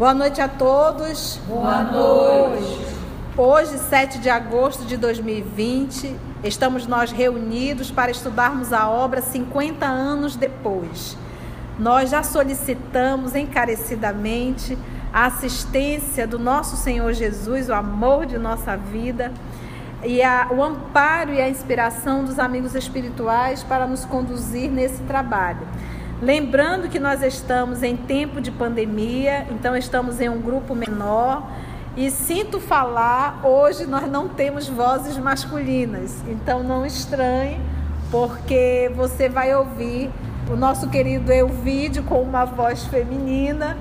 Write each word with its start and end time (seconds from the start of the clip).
Boa 0.00 0.14
noite 0.14 0.40
a 0.40 0.48
todos. 0.48 1.38
Boa 1.46 1.82
noite. 1.82 2.86
Hoje, 3.36 3.76
7 3.76 4.18
de 4.18 4.30
agosto 4.30 4.86
de 4.86 4.96
2020, 4.96 6.16
estamos 6.42 6.86
nós 6.86 7.12
reunidos 7.12 7.90
para 7.90 8.10
estudarmos 8.10 8.72
a 8.72 8.88
obra 8.88 9.20
50 9.20 9.84
anos 9.84 10.36
depois. 10.36 11.18
Nós 11.78 12.08
já 12.08 12.22
solicitamos 12.22 13.34
encarecidamente 13.34 14.78
a 15.12 15.26
assistência 15.26 16.26
do 16.26 16.38
nosso 16.38 16.78
Senhor 16.78 17.12
Jesus, 17.12 17.68
o 17.68 17.74
amor 17.74 18.24
de 18.24 18.38
nossa 18.38 18.78
vida 18.78 19.30
e 20.02 20.22
a, 20.22 20.48
o 20.50 20.64
amparo 20.64 21.34
e 21.34 21.42
a 21.42 21.48
inspiração 21.50 22.24
dos 22.24 22.38
amigos 22.38 22.74
espirituais 22.74 23.62
para 23.62 23.86
nos 23.86 24.06
conduzir 24.06 24.70
nesse 24.70 25.02
trabalho. 25.02 25.68
Lembrando 26.22 26.90
que 26.90 26.98
nós 26.98 27.22
estamos 27.22 27.82
em 27.82 27.96
tempo 27.96 28.42
de 28.42 28.50
pandemia, 28.50 29.46
então 29.50 29.74
estamos 29.74 30.20
em 30.20 30.28
um 30.28 30.38
grupo 30.38 30.74
menor. 30.74 31.50
E 31.96 32.10
sinto 32.10 32.60
falar, 32.60 33.40
hoje 33.42 33.86
nós 33.86 34.06
não 34.06 34.28
temos 34.28 34.68
vozes 34.68 35.16
masculinas, 35.16 36.22
então 36.28 36.62
não 36.62 36.84
estranhe, 36.84 37.58
porque 38.10 38.92
você 38.94 39.30
vai 39.30 39.54
ouvir 39.54 40.10
o 40.50 40.56
nosso 40.56 40.90
querido 40.90 41.32
Elvídio 41.32 42.02
com 42.02 42.20
uma 42.20 42.44
voz 42.44 42.84
feminina 42.84 43.78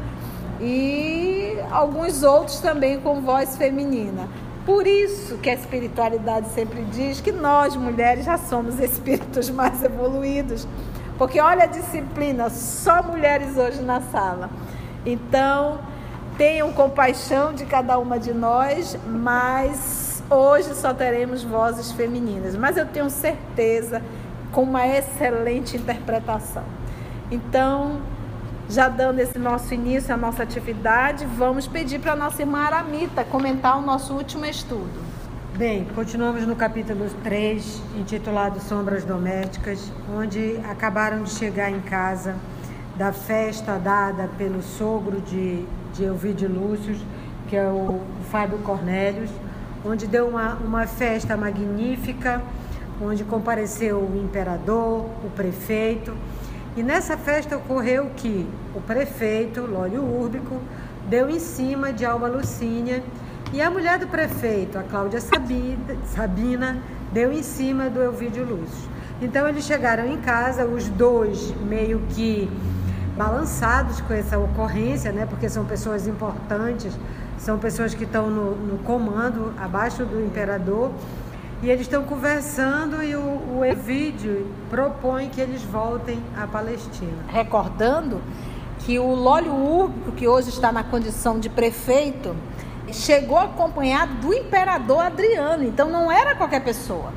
e 0.61 1.57
alguns 1.69 2.23
outros 2.23 2.59
também 2.61 3.01
com 3.01 3.19
voz 3.19 3.57
feminina. 3.57 4.29
Por 4.65 4.87
isso 4.87 5.37
que 5.39 5.49
a 5.49 5.53
espiritualidade 5.55 6.47
sempre 6.49 6.83
diz 6.85 7.19
que 7.19 7.33
nós, 7.33 7.75
mulheres, 7.75 8.23
já 8.23 8.37
somos 8.37 8.79
espíritos 8.79 9.49
mais 9.49 9.83
evoluídos 9.83 10.65
porque 11.19 11.41
olha 11.41 11.65
a 11.65 11.67
disciplina, 11.67 12.49
só 12.49 13.03
mulheres 13.03 13.57
hoje 13.57 13.81
na 13.81 13.99
sala. 13.99 14.49
Então, 15.05 15.79
tenham 16.37 16.71
compaixão 16.71 17.53
de 17.53 17.65
cada 17.65 17.99
uma 17.99 18.17
de 18.17 18.33
nós, 18.33 18.97
mas 19.05 20.23
hoje 20.29 20.73
só 20.73 20.93
teremos 20.93 21.43
vozes 21.43 21.91
femininas. 21.91 22.55
Mas 22.55 22.77
eu 22.77 22.85
tenho 22.85 23.09
certeza 23.09 24.01
com 24.53 24.63
uma 24.63 24.87
excelente 24.87 25.75
interpretação. 25.75 26.63
Então, 27.29 27.99
já 28.69 28.87
dando 28.87 29.19
esse 29.19 29.37
nosso 29.37 29.73
início 29.73 30.13
à 30.13 30.17
nossa 30.17 30.43
atividade, 30.43 31.25
vamos 31.25 31.67
pedir 31.67 31.99
para 31.99 32.13
a 32.13 32.15
nossa 32.15 32.41
irmã 32.41 32.59
Aramita 32.59 33.25
comentar 33.25 33.77
o 33.77 33.81
nosso 33.81 34.13
último 34.13 34.45
estudo. 34.45 35.18
Bem, 35.59 35.85
continuamos 35.93 36.47
no 36.47 36.55
capítulo 36.55 37.05
3, 37.21 37.81
intitulado 37.97 38.61
Sombras 38.61 39.03
Domésticas, 39.03 39.91
onde 40.09 40.55
acabaram 40.63 41.23
de 41.23 41.31
chegar 41.31 41.69
em 41.69 41.81
casa 41.81 42.33
da 42.95 43.11
festa 43.11 43.77
dada 43.77 44.29
pelo 44.37 44.63
sogro 44.63 45.19
de, 45.19 45.65
de 45.93 46.05
Elvide 46.05 46.47
Lúcio, 46.47 46.95
que 47.49 47.57
é 47.57 47.67
o, 47.67 47.73
o 47.75 48.23
Fábio 48.31 48.59
Cornélios, 48.59 49.29
onde 49.83 50.07
deu 50.07 50.29
uma, 50.29 50.53
uma 50.53 50.87
festa 50.87 51.35
magnífica, 51.35 52.41
onde 53.01 53.25
compareceu 53.25 53.97
o 53.97 54.17
imperador, 54.17 55.07
o 55.25 55.29
prefeito, 55.35 56.15
e 56.77 56.81
nessa 56.81 57.17
festa 57.17 57.57
ocorreu 57.57 58.11
que 58.15 58.47
o 58.73 58.79
prefeito, 58.79 59.59
Lólio 59.65 60.05
Úrbico, 60.05 60.61
deu 61.09 61.29
em 61.29 61.37
cima 61.37 61.91
de 61.91 62.05
Alba 62.05 62.29
Lucínia, 62.29 63.03
e 63.51 63.61
a 63.61 63.69
mulher 63.69 63.97
do 63.97 64.07
prefeito, 64.07 64.77
a 64.77 64.83
Cláudia 64.83 65.19
Sabina, 65.19 66.77
deu 67.11 67.31
em 67.33 67.41
cima 67.41 67.89
do 67.89 68.01
Elvídio 68.01 68.45
Lúcio. 68.45 68.89
Então 69.21 69.47
eles 69.47 69.65
chegaram 69.65 70.05
em 70.05 70.17
casa, 70.17 70.65
os 70.65 70.87
dois 70.87 71.51
meio 71.61 72.01
que 72.09 72.49
balançados 73.17 73.99
com 74.01 74.13
essa 74.13 74.37
ocorrência, 74.37 75.11
né? 75.11 75.25
Porque 75.25 75.49
são 75.49 75.65
pessoas 75.65 76.07
importantes, 76.07 76.97
são 77.37 77.57
pessoas 77.57 77.93
que 77.93 78.03
estão 78.03 78.29
no, 78.29 78.55
no 78.55 78.77
comando, 78.79 79.53
abaixo 79.57 80.05
do 80.05 80.23
imperador. 80.23 80.91
E 81.61 81.69
eles 81.69 81.81
estão 81.81 82.03
conversando 82.03 83.03
e 83.03 83.15
o, 83.15 83.57
o 83.57 83.65
Evídio 83.65 84.47
propõe 84.69 85.27
que 85.27 85.41
eles 85.41 85.61
voltem 85.63 86.23
à 86.37 86.47
Palestina. 86.47 87.25
Recordando 87.27 88.21
que 88.79 88.97
o 88.97 89.13
Lólio 89.13 89.53
Úrbico, 89.53 90.13
que 90.13 90.25
hoje 90.25 90.49
está 90.49 90.71
na 90.71 90.85
condição 90.85 91.37
de 91.37 91.49
prefeito, 91.49 92.33
chegou 92.93 93.37
acompanhado 93.37 94.15
do 94.15 94.33
imperador 94.33 94.99
Adriano, 94.99 95.63
então 95.63 95.89
não 95.89 96.11
era 96.11 96.35
qualquer 96.35 96.63
pessoa. 96.63 97.13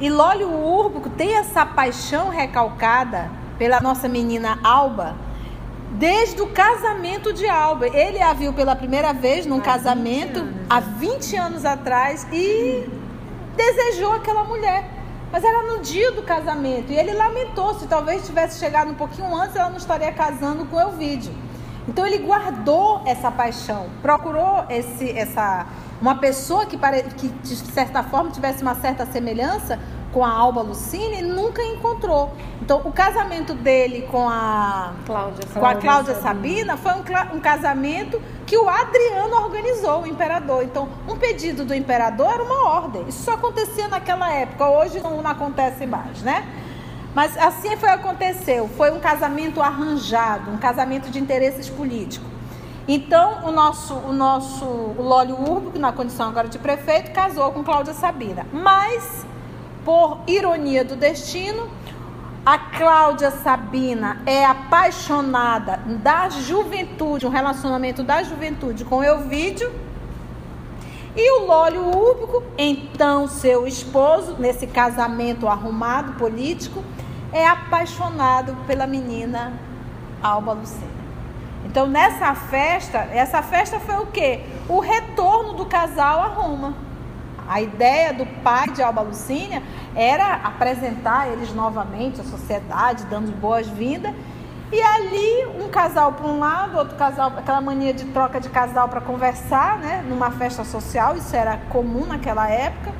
E 0.00 0.10
Lólio 0.10 0.50
Úrbico 0.50 1.10
tem 1.10 1.36
essa 1.36 1.64
paixão 1.64 2.28
recalcada 2.28 3.30
pela 3.58 3.80
nossa 3.80 4.08
menina 4.08 4.58
Alba 4.64 5.14
desde 5.92 6.40
o 6.40 6.48
casamento 6.48 7.32
de 7.32 7.46
Alba. 7.48 7.86
Ele 7.86 8.20
a 8.20 8.32
viu 8.32 8.52
pela 8.52 8.74
primeira 8.74 9.12
vez 9.12 9.46
num 9.46 9.60
há 9.60 9.62
casamento 9.62 10.40
20 10.40 10.66
há 10.68 10.80
20 10.80 11.36
anos 11.36 11.64
atrás 11.64 12.26
e 12.32 12.88
desejou 13.56 14.12
aquela 14.12 14.44
mulher. 14.44 14.84
Mas 15.30 15.44
era 15.44 15.62
no 15.62 15.80
dia 15.80 16.12
do 16.12 16.22
casamento 16.22 16.92
e 16.92 16.96
ele 16.96 17.12
lamentou 17.12 17.74
se 17.78 17.86
talvez 17.86 18.26
tivesse 18.26 18.58
chegado 18.58 18.90
um 18.90 18.94
pouquinho 18.94 19.34
antes, 19.34 19.56
ela 19.56 19.70
não 19.70 19.78
estaria 19.78 20.12
casando 20.12 20.66
com 20.66 20.78
Elvídio. 20.78 21.32
Então 21.88 22.06
ele 22.06 22.18
guardou 22.18 23.02
essa 23.04 23.30
paixão, 23.30 23.86
procurou 24.00 24.64
esse, 24.68 25.10
essa 25.10 25.66
uma 26.00 26.16
pessoa 26.16 26.66
que, 26.66 26.76
pare, 26.76 27.04
que 27.16 27.28
de 27.28 27.56
certa 27.56 28.02
forma 28.02 28.30
tivesse 28.30 28.60
uma 28.62 28.74
certa 28.74 29.06
semelhança 29.06 29.78
com 30.12 30.24
a 30.24 30.30
Alba 30.30 30.60
Lucine 30.60 31.20
e 31.20 31.22
nunca 31.22 31.62
encontrou. 31.62 32.32
Então 32.60 32.82
o 32.84 32.92
casamento 32.92 33.54
dele 33.54 34.02
com 34.10 34.28
a 34.28 34.92
Cláudia, 35.06 35.44
com 35.52 35.64
a 35.64 35.74
Cláudia 35.76 36.14
Sabina 36.16 36.76
foi 36.76 36.92
um, 36.92 37.36
um 37.36 37.40
casamento 37.40 38.20
que 38.44 38.56
o 38.56 38.68
Adriano 38.68 39.34
organizou, 39.36 40.02
o 40.02 40.06
imperador. 40.06 40.62
Então 40.64 40.88
um 41.08 41.16
pedido 41.16 41.64
do 41.64 41.74
imperador 41.74 42.32
era 42.32 42.42
uma 42.42 42.68
ordem. 42.68 43.04
Isso 43.08 43.22
só 43.22 43.34
acontecia 43.34 43.88
naquela 43.88 44.30
época. 44.32 44.68
Hoje 44.68 45.00
não, 45.00 45.22
não 45.22 45.30
acontece 45.30 45.86
mais, 45.86 46.20
né? 46.22 46.46
Mas 47.14 47.36
assim 47.36 47.76
foi 47.76 47.90
aconteceu. 47.90 48.68
Foi 48.76 48.90
um 48.90 49.00
casamento 49.00 49.60
arranjado, 49.60 50.50
um 50.50 50.56
casamento 50.56 51.10
de 51.10 51.18
interesses 51.18 51.68
políticos. 51.68 52.28
Então, 52.88 53.44
o 53.44 53.52
nosso, 53.52 53.94
o 53.94 54.12
nosso 54.12 54.64
Lólio 54.98 55.36
Urbo, 55.36 55.78
na 55.78 55.92
condição 55.92 56.28
agora 56.28 56.48
de 56.48 56.58
prefeito, 56.58 57.12
casou 57.12 57.52
com 57.52 57.62
Cláudia 57.62 57.94
Sabina. 57.94 58.44
Mas, 58.52 59.24
por 59.84 60.18
ironia 60.26 60.84
do 60.84 60.96
destino, 60.96 61.70
a 62.44 62.58
Cláudia 62.58 63.30
Sabina 63.30 64.20
é 64.26 64.44
apaixonada 64.44 65.78
da 66.02 66.28
juventude, 66.28 67.24
um 67.24 67.30
relacionamento 67.30 68.02
da 68.02 68.24
juventude 68.24 68.84
com 68.84 69.02
Elvídio 69.04 69.72
e 71.14 71.40
o 71.40 71.46
Lólio 71.46 71.88
Úbico, 71.88 72.42
então 72.56 73.28
seu 73.28 73.66
esposo, 73.66 74.36
nesse 74.38 74.66
casamento 74.66 75.46
arrumado 75.46 76.14
político, 76.14 76.82
é 77.32 77.46
apaixonado 77.46 78.56
pela 78.66 78.86
menina 78.86 79.52
Alba 80.22 80.52
Lucena. 80.52 81.02
Então, 81.64 81.86
nessa 81.86 82.34
festa, 82.34 82.98
essa 83.12 83.42
festa 83.42 83.78
foi 83.78 83.96
o 83.96 84.06
quê? 84.06 84.40
O 84.68 84.80
retorno 84.80 85.52
do 85.52 85.66
casal 85.66 86.20
a 86.20 86.28
Roma. 86.28 86.74
A 87.48 87.60
ideia 87.60 88.14
do 88.14 88.24
pai 88.42 88.70
de 88.70 88.82
Alba 88.82 89.02
Lucínia 89.02 89.62
era 89.94 90.34
apresentar 90.34 91.28
eles 91.28 91.52
novamente 91.52 92.20
à 92.20 92.24
sociedade, 92.24 93.04
dando 93.06 93.30
boas-vindas 93.32 94.14
e 94.72 94.80
ali, 94.80 95.46
um 95.62 95.68
casal 95.68 96.14
para 96.14 96.26
um 96.26 96.38
lado, 96.38 96.78
outro 96.78 96.96
casal, 96.96 97.30
aquela 97.36 97.60
mania 97.60 97.92
de 97.92 98.06
troca 98.06 98.40
de 98.40 98.48
casal 98.48 98.88
para 98.88 99.02
conversar, 99.02 99.76
né? 99.76 100.02
Numa 100.08 100.30
festa 100.30 100.64
social, 100.64 101.14
isso 101.14 101.36
era 101.36 101.58
comum 101.68 102.06
naquela 102.06 102.48
época. 102.48 102.90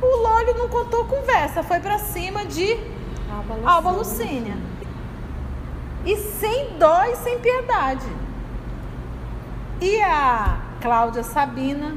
O 0.00 0.22
Lólio 0.22 0.56
não 0.56 0.66
contou 0.66 1.04
conversa, 1.04 1.62
foi 1.62 1.78
para 1.78 1.98
cima 1.98 2.46
de 2.46 2.78
Alba 3.66 3.90
Lucínia. 3.90 4.56
E 6.06 6.16
sem 6.16 6.78
dó 6.78 7.04
e 7.04 7.16
sem 7.16 7.38
piedade. 7.38 8.06
E 9.82 10.00
a 10.00 10.56
Cláudia 10.80 11.22
Sabina 11.22 11.94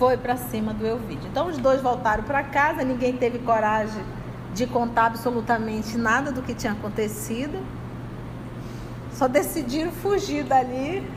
foi 0.00 0.16
para 0.16 0.36
cima 0.36 0.74
do 0.74 0.84
Elvídio. 0.84 1.28
Então 1.30 1.46
os 1.46 1.58
dois 1.58 1.80
voltaram 1.80 2.24
para 2.24 2.42
casa, 2.42 2.82
ninguém 2.82 3.16
teve 3.16 3.38
coragem 3.38 4.02
de 4.52 4.66
contar 4.66 5.06
absolutamente 5.06 5.96
nada 5.96 6.32
do 6.32 6.42
que 6.42 6.54
tinha 6.54 6.72
acontecido 6.72 7.83
só 9.14 9.28
decidiram 9.28 9.92
fugir 9.92 10.44
dali, 10.44 11.08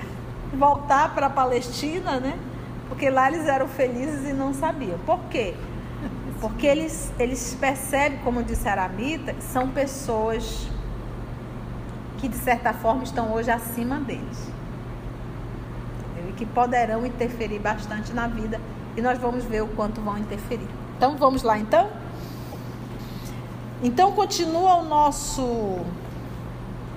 voltar 0.54 1.14
para 1.14 1.28
a 1.28 1.30
Palestina, 1.30 2.20
né? 2.20 2.38
Porque 2.88 3.10
lá 3.10 3.28
eles 3.28 3.48
eram 3.48 3.68
felizes 3.68 4.30
e 4.30 4.34
não 4.34 4.54
sabiam. 4.54 4.98
Por 5.00 5.20
quê? 5.30 5.56
Porque 6.40 6.68
eles, 6.68 7.12
eles 7.20 7.58
percebem, 7.60 8.20
como 8.20 8.44
disse 8.44 8.68
Aramita, 8.70 9.34
que 9.34 9.44
são 9.44 9.68
pessoas 9.70 10.68
que 12.20 12.28
de 12.28 12.38
certa 12.38 12.74
forma 12.74 13.04
estão 13.04 13.34
hoje 13.34 13.50
acima 13.52 14.00
deles. 14.00 14.52
Entendeu? 16.12 16.30
E 16.30 16.34
que 16.34 16.46
poderão 16.46 17.06
interferir 17.06 17.60
bastante 17.60 18.14
na 18.14 18.28
vida. 18.28 18.62
E 18.96 19.02
nós 19.02 19.18
vamos 19.18 19.44
ver 19.44 19.64
o 19.64 19.68
quanto 19.68 20.00
vão 20.02 20.18
interferir. 20.18 20.68
Então 20.96 21.18
vamos 21.18 21.44
lá 21.44 21.58
então? 21.58 21.90
Então 23.84 24.12
continua 24.12 24.76
o 24.78 24.86
nosso 24.86 25.80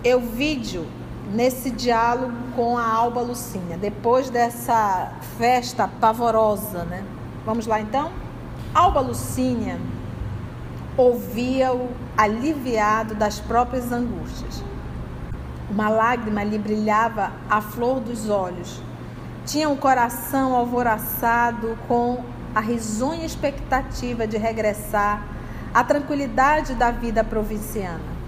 Euvídio 0.02 0.86
nesse 1.32 1.70
diálogo 1.70 2.32
com 2.56 2.76
a 2.76 2.86
Alba 2.86 3.20
Lucinha, 3.20 3.76
depois 3.76 4.30
dessa 4.30 5.12
festa 5.38 5.86
pavorosa, 5.86 6.84
né? 6.84 7.04
Vamos 7.44 7.66
lá 7.66 7.80
então? 7.80 8.10
Alba 8.74 9.00
Lucinha 9.00 9.78
ouvia-o 10.96 11.88
aliviado 12.16 13.14
das 13.14 13.40
próprias 13.40 13.92
angústias. 13.92 14.62
Uma 15.70 15.88
lágrima 15.88 16.42
lhe 16.42 16.58
brilhava 16.58 17.32
à 17.48 17.60
flor 17.60 18.00
dos 18.00 18.28
olhos. 18.28 18.82
Tinha 19.46 19.68
um 19.68 19.76
coração 19.76 20.54
alvoraçado 20.54 21.78
com 21.86 22.24
a 22.54 22.60
risonha 22.60 23.24
expectativa 23.24 24.26
de 24.26 24.36
regressar 24.36 25.24
à 25.72 25.84
tranquilidade 25.84 26.74
da 26.74 26.90
vida 26.90 27.22
provinciana. 27.22 28.19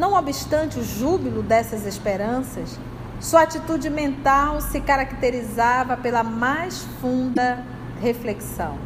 Não 0.00 0.14
obstante 0.14 0.78
o 0.78 0.82
júbilo 0.82 1.42
dessas 1.42 1.84
esperanças, 1.84 2.78
sua 3.20 3.42
atitude 3.42 3.90
mental 3.90 4.58
se 4.62 4.80
caracterizava 4.80 5.94
pela 5.94 6.22
mais 6.22 6.78
funda 7.02 7.62
reflexão. 8.00 8.78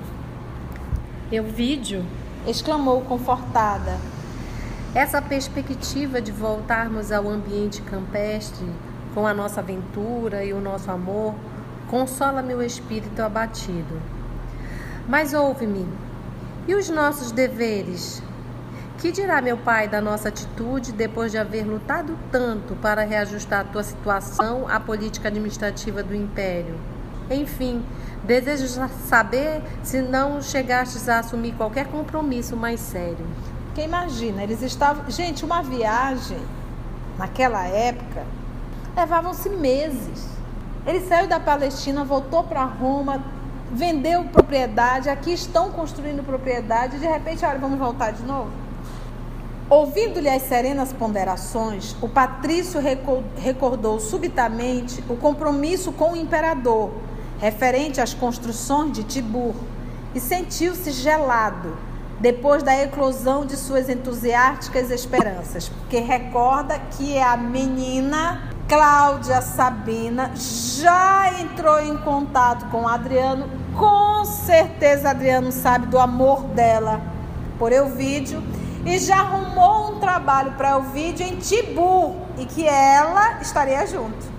vídeo, 1.45 2.05
exclamou 2.49 3.03
confortada. 3.03 3.97
Essa 4.93 5.23
perspectiva 5.23 6.21
de 6.21 6.33
voltarmos 6.33 7.13
ao 7.13 7.29
ambiente 7.29 7.81
campestre 7.83 8.67
com 9.15 9.25
a 9.25 9.33
nossa 9.33 9.61
aventura 9.61 10.45
e 10.45 10.53
o 10.53 10.61
nosso 10.61 10.91
amor 10.91 11.33
consola 11.89 12.43
meu 12.43 12.61
espírito 12.61 13.23
abatido. 13.23 14.03
Mas 15.09 15.33
ouve-me, 15.33 15.87
e 16.67 16.75
os 16.75 16.89
nossos 16.89 17.31
deveres? 17.31 18.21
Que 19.05 19.13
dirá 19.13 19.43
meu 19.43 19.59
pai 19.59 19.87
da 19.87 20.01
nossa 20.01 20.31
atitude 20.31 20.91
depois 20.91 21.31
de 21.31 21.37
haver 21.37 21.67
lutado 21.67 22.19
tanto 22.33 22.75
para 22.77 23.05
reajustar 23.05 23.61
a 23.61 23.65
tua 23.65 23.83
situação 23.83 24.67
à 24.67 24.81
política 24.81 25.29
administrativa 25.29 26.03
do 26.03 26.15
império? 26.15 26.75
Enfim, 27.31 27.85
desejo 28.23 28.67
saber 29.07 29.63
se 29.83 30.01
não 30.01 30.41
chegastes 30.41 31.07
a 31.07 31.19
assumir 31.19 31.53
qualquer 31.53 31.87
compromisso 31.89 32.57
mais 32.57 32.81
sério. 32.81 33.27
Porque 33.67 33.83
imagina, 33.83 34.43
eles 34.43 34.63
estavam. 34.63 35.05
Gente, 35.11 35.45
uma 35.45 35.63
viagem 35.63 36.41
naquela 37.19 37.67
época 37.67 38.25
levavam-se 38.97 39.51
meses. 39.51 40.27
Ele 40.87 41.01
saiu 41.01 41.29
da 41.29 41.39
Palestina, 41.39 42.07
voltou 42.07 42.43
para 42.43 42.65
Roma, 42.65 43.23
vendeu 43.71 44.25
propriedade, 44.25 45.11
aqui 45.11 45.35
estão 45.35 45.71
construindo 45.73 46.25
propriedade, 46.25 46.97
e 46.97 47.01
de 47.01 47.07
repente, 47.07 47.45
olha, 47.45 47.59
vamos 47.59 47.79
voltar 47.79 48.11
de 48.11 48.23
novo. 48.23 48.64
Ouvindo-lhe 49.69 50.29
as 50.29 50.43
serenas 50.43 50.93
ponderações, 50.93 51.97
o 52.03 52.09
patrício 52.09 52.79
recordou 53.39 53.99
subitamente 53.99 55.03
o 55.09 55.17
compromisso 55.17 55.91
com 55.91 56.13
o 56.13 56.17
imperador, 56.17 56.91
referente 57.41 57.99
às 57.99 58.13
construções 58.13 58.93
de 58.93 59.05
Tibur, 59.05 59.55
e 60.15 60.21
sentiu-se 60.21 60.91
gelado 60.93 61.77
depois 62.21 62.63
da 62.63 62.77
eclosão 62.77 63.47
de 63.47 63.57
suas 63.57 63.89
entusiásticas 63.89 64.91
esperanças, 64.91 65.69
porque 65.69 65.99
recorda 65.99 66.79
que 66.79 67.19
a 67.19 67.35
menina 67.37 68.43
Cláudia 68.69 69.41
Sabina 69.41 70.31
já 70.35 71.41
entrou 71.41 71.81
em 71.81 71.97
contato 71.99 72.67
com 72.71 72.87
Adriano. 72.87 73.49
Com 73.77 74.25
certeza 74.25 75.11
Adriano 75.11 75.51
sabe 75.51 75.87
do 75.87 75.99
amor 75.99 76.45
dela 76.45 77.01
por 77.59 77.73
Elvídio 77.73 78.43
e 78.87 78.99
já 78.99 79.21
arrumou 79.21 79.93
um 79.93 80.01
trabalho 80.01 80.53
para 80.53 80.73
Elvídio 80.73 81.27
em 81.27 81.37
Tibu 81.37 82.17
e 82.39 82.45
que 82.45 82.67
ela 82.67 83.41
estaria 83.41 83.87
junto. 83.87 84.35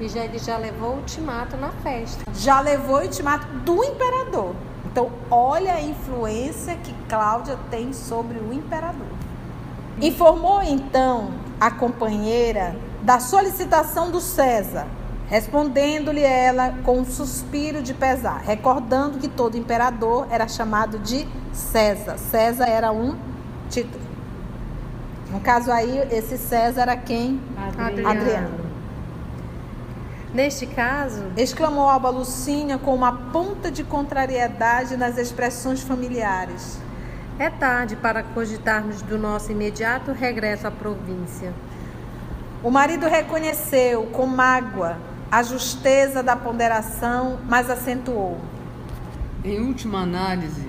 E 0.00 0.08
já, 0.08 0.24
ele 0.24 0.38
já 0.38 0.56
levou 0.58 0.90
o 0.90 0.96
ultimato 0.96 1.56
na 1.56 1.70
festa. 1.82 2.24
Já 2.34 2.60
levou 2.60 2.96
o 2.96 3.02
ultimato 3.02 3.46
do 3.46 3.82
imperador. 3.84 4.54
Então, 4.84 5.10
olha 5.30 5.74
a 5.74 5.80
influência 5.80 6.76
que 6.76 6.92
Cláudia 7.08 7.58
tem 7.70 7.92
sobre 7.92 8.38
o 8.38 8.52
imperador. 8.52 9.06
Informou 10.00 10.62
então 10.62 11.30
a 11.60 11.70
companheira 11.70 12.76
da 13.02 13.18
solicitação 13.18 14.10
do 14.10 14.20
César, 14.20 14.86
respondendo-lhe 15.28 16.22
ela 16.22 16.74
com 16.84 17.00
um 17.00 17.04
suspiro 17.04 17.82
de 17.82 17.92
pesar, 17.92 18.42
recordando 18.44 19.18
que 19.18 19.28
todo 19.28 19.56
imperador 19.56 20.26
era 20.30 20.46
chamado 20.46 20.98
de 20.98 21.26
César. 21.52 22.16
César 22.18 22.66
era 22.66 22.92
um 22.92 23.16
título. 23.68 24.04
No 25.30 25.40
caso 25.40 25.72
aí, 25.72 26.06
esse 26.10 26.38
César 26.38 26.82
era 26.82 26.96
quem? 26.96 27.40
Adriano. 27.76 28.08
Adriano. 28.08 28.66
Neste 30.32 30.66
caso, 30.66 31.24
exclamou 31.36 31.88
Alba 31.88 32.10
Lucínia 32.10 32.78
com 32.78 32.94
uma 32.94 33.12
ponta 33.32 33.70
de 33.70 33.82
contrariedade 33.82 34.96
nas 34.96 35.18
expressões 35.18 35.82
familiares. 35.82 36.78
É 37.38 37.50
tarde 37.50 37.96
para 37.96 38.22
cogitarmos 38.22 39.02
do 39.02 39.18
nosso 39.18 39.50
imediato 39.50 40.12
regresso 40.12 40.66
à 40.66 40.70
província. 40.70 41.52
O 42.62 42.70
marido 42.70 43.06
reconheceu 43.06 44.06
com 44.06 44.26
mágoa 44.26 44.96
a 45.30 45.42
justeza 45.42 46.22
da 46.22 46.36
ponderação, 46.36 47.38
mas 47.48 47.70
acentuou. 47.70 48.40
Em 49.44 49.60
última 49.60 50.00
análise, 50.00 50.66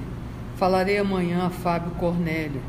falarei 0.55 0.97
amanhã 0.97 1.47
a 1.47 1.49
Fábio 1.49 1.91
Cornélio, 1.91 2.61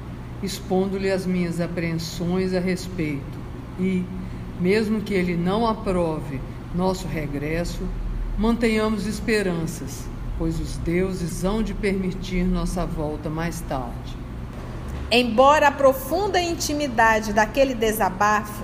expondo-lhe 0.42 1.10
as 1.10 1.26
minhas 1.26 1.60
apreensões 1.60 2.54
a 2.54 2.60
respeito. 2.60 3.38
E, 3.78 4.04
mesmo 4.60 5.00
que 5.00 5.14
ele 5.14 5.36
não 5.36 5.66
aprove 5.66 6.40
nosso 6.74 7.06
regresso, 7.06 7.82
mantenhamos 8.36 9.06
esperanças 9.06 10.08
pois 10.38 10.60
os 10.60 10.76
deuses 10.78 11.44
hão 11.44 11.62
de 11.62 11.74
permitir 11.74 12.44
nossa 12.44 12.86
volta 12.86 13.28
mais 13.28 13.60
tarde. 13.62 14.16
Embora 15.10 15.68
a 15.68 15.72
profunda 15.72 16.40
intimidade 16.40 17.32
daquele 17.32 17.74
desabafo, 17.74 18.62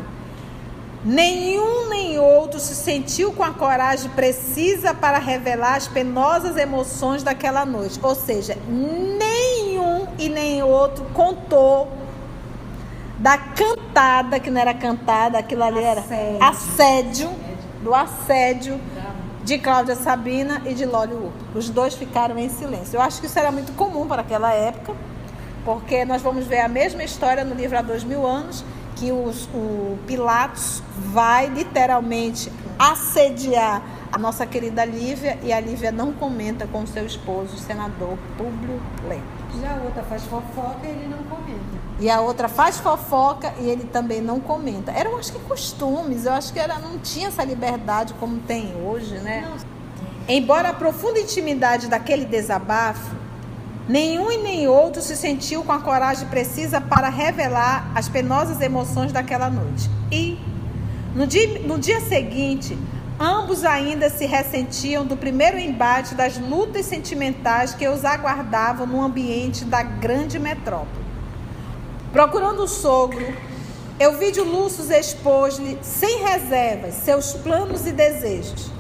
nenhum 1.04 1.88
nem 1.88 2.18
outro 2.18 2.58
se 2.58 2.75
sentiu 2.75 3.32
com 3.32 3.42
a 3.42 3.50
coragem 3.50 4.11
precisa 4.11 4.94
para 4.94 5.18
revelar 5.18 5.76
as 5.76 5.87
penosas 5.87 6.56
emoções 6.56 7.23
daquela 7.23 7.64
noite. 7.64 7.99
Ou 8.02 8.14
seja, 8.14 8.56
nenhum 8.68 10.06
e 10.18 10.28
nem 10.28 10.62
outro 10.62 11.04
contou 11.12 11.92
da 13.18 13.38
cantada, 13.38 14.40
que 14.40 14.50
não 14.50 14.61
era 14.61 14.75
cantada, 14.75 15.38
aquilo 15.38 15.62
ali 15.62 15.82
era 15.82 16.00
assédio, 16.00 16.38
assédio 16.40 17.30
do 17.82 17.94
assédio 17.94 18.80
de 19.44 19.58
Cláudia 19.58 19.94
Sabina 19.94 20.62
e 20.64 20.75
de 20.75 20.84
Urto. 20.84 21.32
Os 21.54 21.68
dois 21.68 21.94
ficaram 21.94 22.38
em 22.38 22.49
silêncio. 22.49 22.96
Eu 22.96 23.02
acho 23.02 23.20
que 23.20 23.26
isso 23.26 23.38
era 23.38 23.52
muito 23.52 23.73
comum 23.76 24.06
para 24.06 24.23
aquela 24.23 24.52
época, 24.52 24.94
porque 25.64 26.04
nós 26.04 26.23
vamos 26.23 26.46
ver 26.46 26.61
a 26.61 26.68
mesma 26.68 27.04
história 27.04 27.44
no 27.44 27.54
livro 27.54 27.78
Há 27.78 27.82
Dois 27.82 28.02
Mil 28.02 28.26
Anos, 28.26 28.64
que 29.04 29.12
os, 29.12 29.46
o 29.52 29.99
Pilatos 30.06 30.82
vai 31.12 31.46
literalmente 31.46 32.50
assediar 32.78 33.82
a 34.11 34.16
nossa 34.18 34.46
querida 34.46 34.82
Lívia 34.82 35.38
e 35.42 35.52
a 35.52 35.61
Lívia 35.61 35.92
não 35.92 36.11
comenta 36.12 36.66
com 36.66 36.87
seu 36.87 37.04
esposo, 37.04 37.54
o 37.54 37.58
senador 37.58 38.16
Públio 38.38 38.80
Lento. 39.06 39.23
E 39.61 39.66
a 39.66 39.82
outra 39.84 40.02
faz 40.04 40.23
fofoca 40.25 40.78
e 40.84 40.88
ele 40.88 41.08
não 41.08 41.23
comenta. 41.25 41.61
E 42.00 42.11
a 42.11 42.20
outra 42.23 42.49
faz 42.49 42.78
fofoca 42.78 43.52
e 43.61 43.68
ele 43.68 43.84
também 43.84 44.23
não 44.23 44.40
comenta. 44.40 44.90
Eram, 44.90 45.18
acho 45.18 45.32
que, 45.32 45.38
costumes. 45.40 46.25
Eu 46.25 46.32
acho 46.32 46.52
que 46.52 46.58
era, 46.58 46.78
não 46.78 46.99
tinha 46.99 47.28
essa 47.28 47.44
liberdade 47.44 48.14
como 48.14 48.38
tem 48.40 48.75
hoje, 48.84 49.18
né? 49.18 49.46
Não. 49.49 49.75
Embora 50.26 50.70
a 50.70 50.73
profunda 50.73 51.20
intimidade 51.20 51.88
daquele 51.88 52.25
desabafo, 52.25 53.14
nenhum 53.88 54.31
e 54.31 54.38
nem 54.38 54.69
outro 54.69 55.03
se 55.03 55.17
sentiu 55.17 55.62
com 55.62 55.73
a 55.73 55.81
coragem 55.81 56.29
precisa 56.29 56.81
para 56.81 57.09
revelar 57.09 57.91
as 57.95 58.09
penosas 58.09 58.61
emoções 58.61 59.12
daquela 59.12 59.50
noite. 59.50 59.91
E, 60.11 60.38
no 61.14 61.26
dia, 61.26 61.61
no 61.61 61.79
dia 61.79 62.00
seguinte, 62.00 62.76
Ambos 63.19 63.64
ainda 63.64 64.11
se 64.11 64.26
ressentiam 64.26 65.07
do 65.07 65.17
primeiro 65.17 65.57
embate 65.57 66.17
das 66.17 66.37
lutas 66.37 66.87
sentimentais 66.87 67.73
que 67.73 67.87
os 67.87 68.05
aguardavam 68.05 68.88
no 68.88 69.00
ambiente 69.00 69.64
da 69.64 69.85
grande 69.85 70.37
metrópole. 70.37 71.05
Procurando 72.12 72.64
o 72.64 72.69
sogro, 72.69 73.25
Elvídio 74.00 74.43
Lúcio 74.43 74.93
expôs-lhe, 74.93 75.79
sem 75.81 76.25
reservas, 76.25 76.95
seus 76.95 77.35
planos 77.35 77.87
e 77.87 77.93
desejos. 77.93 78.73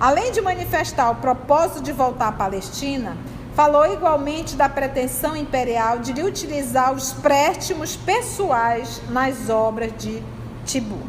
Além 0.00 0.32
de 0.32 0.40
manifestar 0.40 1.10
o 1.10 1.16
propósito 1.16 1.82
de 1.82 1.92
voltar 1.92 2.28
à 2.28 2.32
Palestina, 2.32 3.18
falou 3.58 3.92
igualmente 3.92 4.54
da 4.54 4.68
pretensão 4.68 5.34
imperial 5.34 5.98
de 5.98 6.22
utilizar 6.22 6.94
os 6.94 7.12
préstimos 7.12 7.96
pessoais 7.96 9.02
nas 9.10 9.50
obras 9.50 9.90
de 9.98 10.22
Tibu. 10.64 11.00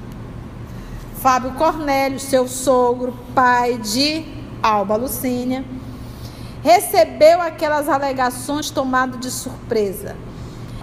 Fábio 1.22 1.51
Cornélio, 1.51 2.20
seu 2.20 2.48
sogro, 2.48 3.13
pai 3.36 3.77
de 3.77 4.25
Alba 4.63 4.96
Lucínia, 4.96 5.63
recebeu 6.63 7.39
aquelas 7.39 7.88
alegações 7.88 8.72
tomado 8.72 9.20
de 9.20 9.29
surpresa. 9.29 10.15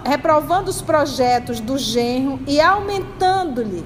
reprovando 0.05 0.69
os 0.69 0.81
projetos 0.81 1.59
do 1.59 1.77
genro 1.77 2.39
e 2.47 2.61
aumentando-lhe 2.61 3.83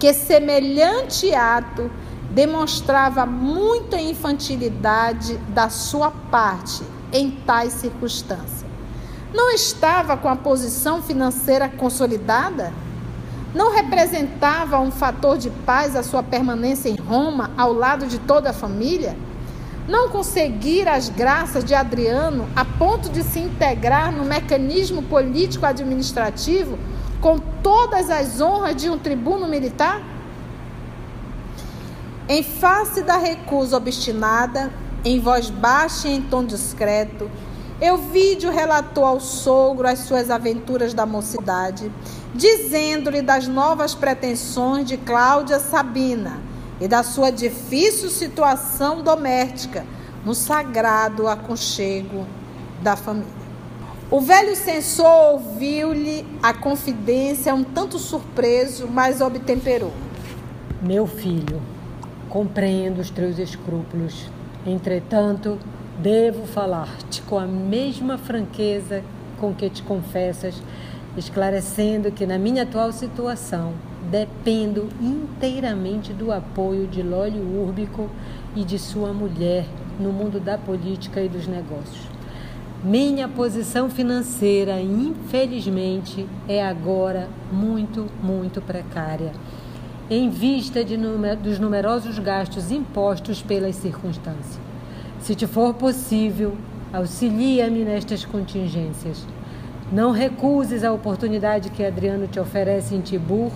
que 0.00 0.12
semelhante 0.12 1.32
ato 1.32 1.88
demonstrava 2.30 3.24
muita 3.24 4.00
infantilidade 4.00 5.36
da 5.48 5.68
sua 5.68 6.10
parte 6.10 6.82
em 7.12 7.30
tais 7.30 7.72
circunstâncias. 7.72 8.66
Não 9.32 9.50
estava 9.50 10.16
com 10.16 10.28
a 10.28 10.36
posição 10.36 11.02
financeira 11.02 11.68
consolidada? 11.68 12.72
Não 13.54 13.74
representava 13.74 14.78
um 14.78 14.90
fator 14.90 15.38
de 15.38 15.50
paz 15.50 15.96
a 15.96 16.02
sua 16.02 16.22
permanência 16.22 16.88
em 16.88 16.96
Roma 16.96 17.50
ao 17.56 17.72
lado 17.72 18.06
de 18.06 18.18
toda 18.18 18.50
a 18.50 18.54
família? 18.54 19.16
Não 19.86 20.10
conseguir 20.10 20.86
as 20.86 21.08
graças 21.08 21.64
de 21.64 21.74
Adriano 21.74 22.46
a 22.54 22.64
ponto 22.64 23.08
de 23.08 23.22
se 23.22 23.38
integrar 23.38 24.12
no 24.12 24.24
mecanismo 24.24 25.02
político-administrativo 25.02 26.78
com 27.22 27.38
todas 27.38 28.10
as 28.10 28.40
honras 28.40 28.76
de 28.76 28.90
um 28.90 28.98
tribuno 28.98 29.48
militar? 29.48 30.02
Em 32.30 32.42
face 32.42 33.02
da 33.02 33.16
recusa 33.16 33.78
obstinada, 33.78 34.70
em 35.02 35.18
voz 35.18 35.48
baixa 35.48 36.08
e 36.08 36.14
em 36.14 36.20
tom 36.20 36.44
discreto, 36.44 37.30
Euvídio 37.80 38.50
relatou 38.50 39.02
ao 39.02 39.18
sogro 39.18 39.88
as 39.88 40.00
suas 40.00 40.28
aventuras 40.28 40.92
da 40.92 41.06
mocidade, 41.06 41.90
dizendo-lhe 42.34 43.22
das 43.22 43.48
novas 43.48 43.94
pretensões 43.94 44.86
de 44.86 44.98
Cláudia 44.98 45.58
Sabina 45.58 46.38
e 46.78 46.86
da 46.86 47.02
sua 47.02 47.30
difícil 47.30 48.10
situação 48.10 49.02
doméstica 49.02 49.86
no 50.22 50.34
sagrado 50.34 51.28
aconchego 51.28 52.26
da 52.82 52.94
família. 52.94 53.38
O 54.10 54.20
velho 54.20 54.54
censor 54.54 55.32
ouviu-lhe 55.32 56.26
a 56.42 56.52
confidência 56.52 57.54
um 57.54 57.64
tanto 57.64 57.98
surpreso, 57.98 58.86
mas 58.86 59.22
obtemperou. 59.22 59.94
Meu 60.82 61.06
filho, 61.06 61.62
compreendo 62.28 63.00
os 63.00 63.10
teus 63.10 63.38
escrúpulos. 63.38 64.30
Entretanto, 64.66 65.58
Devo 66.00 66.46
falar-te 66.46 67.20
com 67.22 67.40
a 67.40 67.44
mesma 67.44 68.16
franqueza 68.16 69.02
com 69.36 69.52
que 69.52 69.68
te 69.68 69.82
confessas, 69.82 70.62
esclarecendo 71.16 72.12
que 72.12 72.24
na 72.24 72.38
minha 72.38 72.62
atual 72.62 72.92
situação 72.92 73.72
dependo 74.08 74.88
inteiramente 75.00 76.12
do 76.12 76.30
apoio 76.30 76.86
de 76.86 77.02
Lólio 77.02 77.42
Úrbico 77.42 78.08
e 78.54 78.62
de 78.62 78.78
sua 78.78 79.12
mulher 79.12 79.66
no 79.98 80.12
mundo 80.12 80.38
da 80.38 80.56
política 80.56 81.20
e 81.20 81.28
dos 81.28 81.48
negócios. 81.48 82.06
Minha 82.84 83.26
posição 83.26 83.90
financeira, 83.90 84.80
infelizmente, 84.80 86.28
é 86.46 86.64
agora 86.64 87.28
muito, 87.50 88.06
muito 88.22 88.62
precária, 88.62 89.32
em 90.10 90.30
vista 90.30 90.82
de, 90.84 90.96
dos 91.42 91.58
numerosos 91.58 92.18
gastos 92.18 92.70
impostos 92.70 93.42
pelas 93.42 93.76
circunstâncias. 93.76 94.58
Se 95.20 95.34
te 95.34 95.46
for 95.46 95.74
possível, 95.74 96.56
auxilia-me 96.92 97.84
nestas 97.84 98.24
contingências. 98.24 99.26
Não 99.92 100.10
recuses 100.10 100.84
a 100.84 100.92
oportunidade 100.92 101.70
que 101.70 101.84
Adriano 101.84 102.26
te 102.26 102.40
oferece 102.40 102.94
em 102.94 103.00
Tibur 103.00 103.50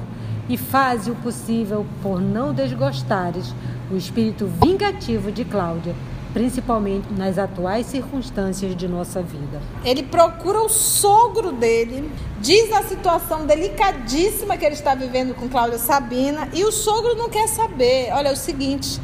e 0.48 0.56
faze 0.56 1.10
o 1.10 1.14
possível 1.16 1.86
por 2.02 2.20
não 2.20 2.52
desgostares 2.52 3.54
o 3.90 3.96
espírito 3.96 4.46
vingativo 4.46 5.30
de 5.30 5.44
Cláudia, 5.44 5.94
principalmente 6.32 7.12
nas 7.12 7.38
atuais 7.38 7.86
circunstâncias 7.86 8.74
de 8.74 8.88
nossa 8.88 9.22
vida. 9.22 9.60
Ele 9.84 10.02
procura 10.02 10.60
o 10.60 10.68
sogro 10.68 11.52
dele, 11.52 12.10
diz 12.40 12.72
a 12.72 12.82
situação 12.82 13.46
delicadíssima 13.46 14.56
que 14.56 14.64
ele 14.64 14.74
está 14.74 14.94
vivendo 14.94 15.34
com 15.34 15.48
Cláudia 15.48 15.78
Sabina 15.78 16.48
e 16.52 16.64
o 16.64 16.72
sogro 16.72 17.14
não 17.14 17.28
quer 17.28 17.48
saber. 17.48 18.10
Olha, 18.12 18.28
é 18.28 18.32
o 18.32 18.36
seguinte, 18.36 19.00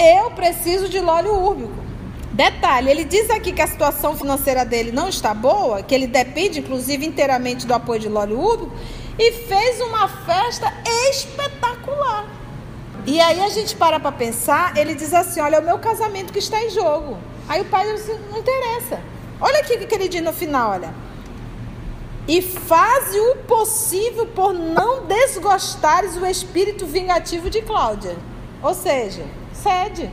eu 0.00 0.30
preciso 0.30 0.88
de 0.88 1.00
lólio 1.00 1.34
úrbico. 1.34 1.88
Detalhe, 2.32 2.90
ele 2.90 3.04
diz 3.04 3.28
aqui 3.30 3.52
que 3.52 3.60
a 3.60 3.66
situação 3.66 4.14
financeira 4.14 4.64
dele 4.64 4.92
não 4.92 5.08
está 5.08 5.34
boa, 5.34 5.82
que 5.82 5.92
ele 5.92 6.06
depende, 6.06 6.60
inclusive, 6.60 7.04
inteiramente 7.04 7.66
do 7.66 7.74
apoio 7.74 8.00
de 8.00 8.08
lólio 8.08 8.38
úrbico, 8.40 8.72
e 9.18 9.32
fez 9.32 9.80
uma 9.80 10.06
festa 10.06 10.72
espetacular. 11.10 12.37
E 13.06 13.20
aí 13.20 13.40
a 13.40 13.48
gente 13.48 13.74
para 13.76 13.98
para 13.98 14.12
pensar, 14.12 14.76
ele 14.76 14.94
diz 14.94 15.14
assim, 15.14 15.40
olha, 15.40 15.56
é 15.56 15.60
o 15.60 15.64
meu 15.64 15.78
casamento 15.78 16.32
que 16.32 16.38
está 16.38 16.62
em 16.62 16.70
jogo. 16.70 17.18
Aí 17.48 17.60
o 17.62 17.64
pai 17.64 17.90
diz 17.92 18.06
não 18.30 18.38
interessa. 18.38 19.00
Olha 19.40 19.60
aqui 19.60 19.74
o 19.74 19.86
que 19.86 19.94
ele 19.94 20.08
diz 20.08 20.22
no 20.22 20.32
final, 20.32 20.72
olha. 20.72 20.92
E 22.26 22.42
faze 22.42 23.18
o 23.18 23.36
possível 23.36 24.26
por 24.26 24.52
não 24.52 25.06
desgostares 25.06 26.16
o 26.16 26.26
espírito 26.26 26.84
vingativo 26.84 27.48
de 27.48 27.62
Cláudia. 27.62 28.16
Ou 28.62 28.74
seja, 28.74 29.24
cede. 29.54 30.10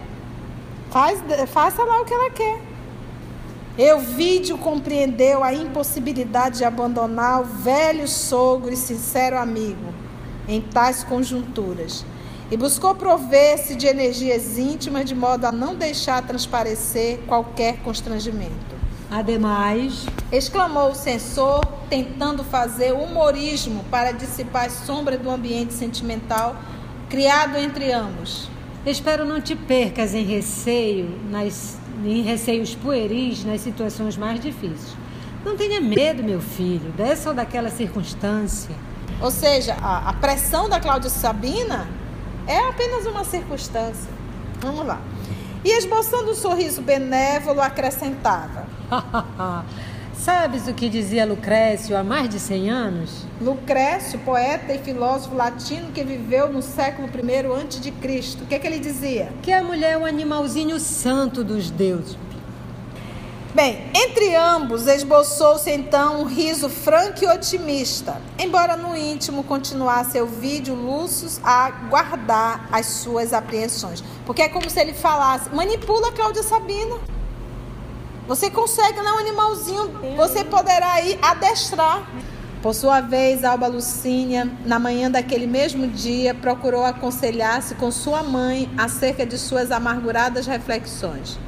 Faz, 0.89 1.20
faça 1.48 1.84
lá 1.84 2.01
o 2.01 2.06
que 2.06 2.13
ela 2.13 2.30
quer. 2.30 2.62
Euvídio 3.77 4.58
compreendeu 4.58 5.44
a 5.44 5.54
impossibilidade 5.54 6.60
de 6.60 6.63
abandonar 6.63 7.42
o 7.42 7.44
velho 7.44 8.08
sogro 8.08 8.72
e 8.72 8.77
sincero 8.77 9.38
amigo 9.38 9.94
em 10.48 10.62
tais 10.62 11.04
conjunturas 11.04 12.06
e 12.51 12.57
buscou 12.57 12.93
prover-se 12.93 13.75
de 13.75 13.87
energias 13.87 14.57
íntimas 14.57 15.05
de 15.05 15.15
modo 15.15 15.45
a 15.45 15.51
não 15.51 15.75
deixar 15.75 16.21
transparecer 16.25 17.19
qualquer 17.27 17.77
constrangimento. 17.77 18.75
Ademais, 19.09 20.05
exclamou 20.31 20.91
o 20.91 20.95
censor, 20.95 21.63
tentando 21.89 22.43
fazer 22.43 22.91
humorismo 22.91 23.83
para 23.89 24.11
dissipar 24.11 24.65
as 24.65 24.73
sombras 24.73 25.19
do 25.19 25.29
ambiente 25.29 25.73
sentimental 25.73 26.55
criado 27.09 27.55
entre 27.57 27.91
ambos. 27.91 28.49
Espero 28.85 29.25
não 29.25 29.39
te 29.39 29.55
percas 29.55 30.13
em 30.13 30.23
receio, 30.23 31.19
nas, 31.29 31.77
em 32.03 32.21
receios 32.21 32.75
pueris 32.75 33.43
nas 33.43 33.61
situações 33.61 34.17
mais 34.17 34.39
difíceis. 34.39 34.95
Não 35.43 35.55
tenha 35.55 35.79
medo, 35.79 36.23
meu 36.23 36.41
filho, 36.41 36.91
dessa 36.91 37.29
ou 37.29 37.35
daquela 37.35 37.69
circunstância. 37.69 38.75
Ou 39.21 39.31
seja, 39.31 39.75
a, 39.81 40.09
a 40.09 40.13
pressão 40.13 40.67
da 40.67 40.79
Cláudia 40.79 41.09
Sabina 41.09 41.87
é 42.47 42.59
apenas 42.69 43.05
uma 43.05 43.23
circunstância. 43.23 44.09
Vamos 44.59 44.85
lá. 44.85 45.01
E 45.63 45.77
esboçando 45.77 46.31
um 46.31 46.35
sorriso 46.35 46.81
benévolo, 46.81 47.61
acrescentava: 47.61 48.67
Sabes 50.13 50.67
o 50.67 50.73
que 50.73 50.89
dizia 50.89 51.25
Lucrécio 51.25 51.95
há 51.95 52.03
mais 52.03 52.29
de 52.29 52.39
100 52.39 52.69
anos? 52.69 53.25
Lucrécio, 53.41 54.17
poeta 54.19 54.73
e 54.73 54.79
filósofo 54.79 55.35
latino 55.35 55.91
que 55.91 56.03
viveu 56.03 56.51
no 56.51 56.61
século 56.61 57.07
I 57.07 57.91
Cristo. 57.91 58.43
O 58.43 58.47
que, 58.47 58.55
é 58.55 58.59
que 58.59 58.65
ele 58.65 58.79
dizia? 58.79 59.29
Que 59.41 59.51
a 59.51 59.63
mulher 59.63 59.93
é 59.93 59.97
o 59.97 60.05
animalzinho 60.05 60.79
santo 60.79 61.43
dos 61.43 61.69
deuses. 61.69 62.17
Bem, 63.55 63.89
entre 63.95 64.35
ambos 64.35 64.85
esboçou-se 64.85 65.71
então 65.71 66.24
um 66.24 66.25
riso 66.25 66.67
franco 66.67 67.24
e 67.24 67.27
otimista, 67.27 68.21
embora 68.38 68.75
no 68.75 68.97
íntimo 68.97 69.45
continuasse 69.45 70.19
o 70.19 70.25
vídeo 70.25 70.75
Lúcio 70.75 71.29
a 71.41 71.71
guardar 71.89 72.67
as 72.69 72.85
suas 72.88 73.31
apreensões. 73.31 74.03
Porque 74.25 74.41
é 74.41 74.50
como 74.50 74.69
se 74.69 74.77
ele 74.77 74.93
falasse: 74.93 75.50
manipula 75.55 76.12
Cláudia 76.12 76.43
Sabina. 76.43 76.97
Você 78.27 78.50
consegue, 78.50 78.97
não 78.97 79.07
é 79.07 79.13
um 79.13 79.19
animalzinho, 79.19 79.89
você 80.17 80.43
poderá 80.43 81.00
ir 81.00 81.17
adestrar. 81.21 82.05
Por 82.62 82.75
sua 82.75 83.00
vez, 83.00 83.45
Alba 83.45 83.67
Lucínia, 83.67 84.51
na 84.65 84.79
manhã 84.79 85.09
daquele 85.09 85.47
mesmo 85.47 85.88
dia, 85.88 86.33
procurou 86.33 86.83
aconselhar-se 86.83 87.75
com 87.75 87.89
sua 87.89 88.21
mãe 88.21 88.69
acerca 88.77 89.25
de 89.25 89.38
suas 89.38 89.71
amarguradas 89.71 90.45
reflexões. 90.45 91.39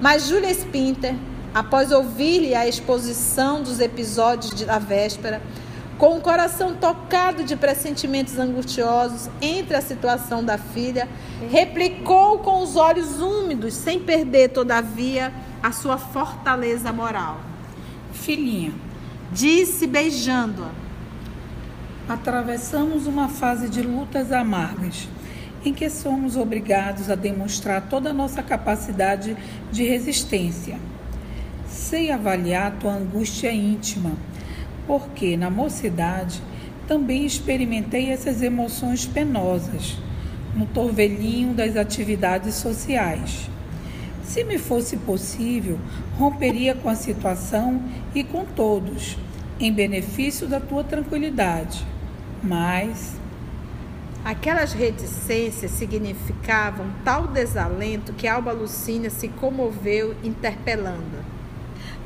Mas 0.00 0.28
Júlia 0.28 0.52
Spinter, 0.54 1.14
após 1.54 1.92
ouvir-lhe 1.92 2.54
a 2.54 2.66
exposição 2.66 3.62
dos 3.62 3.80
episódios 3.80 4.52
da 4.62 4.78
véspera, 4.78 5.42
com 5.98 6.16
o 6.16 6.20
coração 6.20 6.74
tocado 6.74 7.44
de 7.44 7.54
pressentimentos 7.54 8.38
angustiosos 8.38 9.28
entre 9.40 9.76
a 9.76 9.80
situação 9.80 10.44
da 10.44 10.58
filha, 10.58 11.08
replicou 11.50 12.38
com 12.38 12.62
os 12.62 12.76
olhos 12.76 13.20
úmidos, 13.20 13.74
sem 13.74 14.00
perder, 14.00 14.48
todavia, 14.48 15.32
a 15.62 15.70
sua 15.70 15.98
fortaleza 15.98 16.92
moral. 16.92 17.40
Filhinha, 18.12 18.72
disse 19.30 19.86
beijando-a. 19.86 20.70
Atravessamos 22.12 23.06
uma 23.06 23.28
fase 23.28 23.68
de 23.68 23.80
lutas 23.80 24.32
amargas, 24.32 25.08
em 25.64 25.72
que 25.72 25.88
somos 25.88 26.36
obrigados 26.36 27.08
a 27.10 27.14
demonstrar 27.14 27.82
toda 27.82 28.10
a 28.10 28.12
nossa 28.12 28.42
capacidade 28.42 29.36
de 29.70 29.84
resistência. 29.84 30.80
Sei 31.92 32.10
avaliar 32.10 32.78
tua 32.78 32.94
angústia 32.94 33.52
íntima, 33.52 34.12
porque 34.86 35.36
na 35.36 35.50
mocidade 35.50 36.40
também 36.88 37.26
experimentei 37.26 38.08
essas 38.08 38.40
emoções 38.40 39.04
penosas, 39.04 39.98
no 40.56 40.64
torvelinho 40.64 41.52
das 41.52 41.76
atividades 41.76 42.54
sociais 42.54 43.46
Se 44.24 44.42
me 44.42 44.56
fosse 44.56 44.96
possível, 44.96 45.78
romperia 46.18 46.74
com 46.74 46.88
a 46.88 46.94
situação 46.94 47.82
e 48.14 48.24
com 48.24 48.46
todos, 48.46 49.18
em 49.60 49.70
benefício 49.70 50.48
da 50.48 50.60
tua 50.60 50.82
tranquilidade. 50.82 51.86
Mas. 52.42 53.20
Aquelas 54.24 54.72
reticências 54.72 55.72
significavam 55.72 56.86
tal 57.04 57.26
desalento 57.26 58.14
que 58.14 58.26
Alba 58.26 58.52
Lucínia 58.52 59.10
se 59.10 59.28
comoveu, 59.28 60.16
interpelando. 60.24 61.31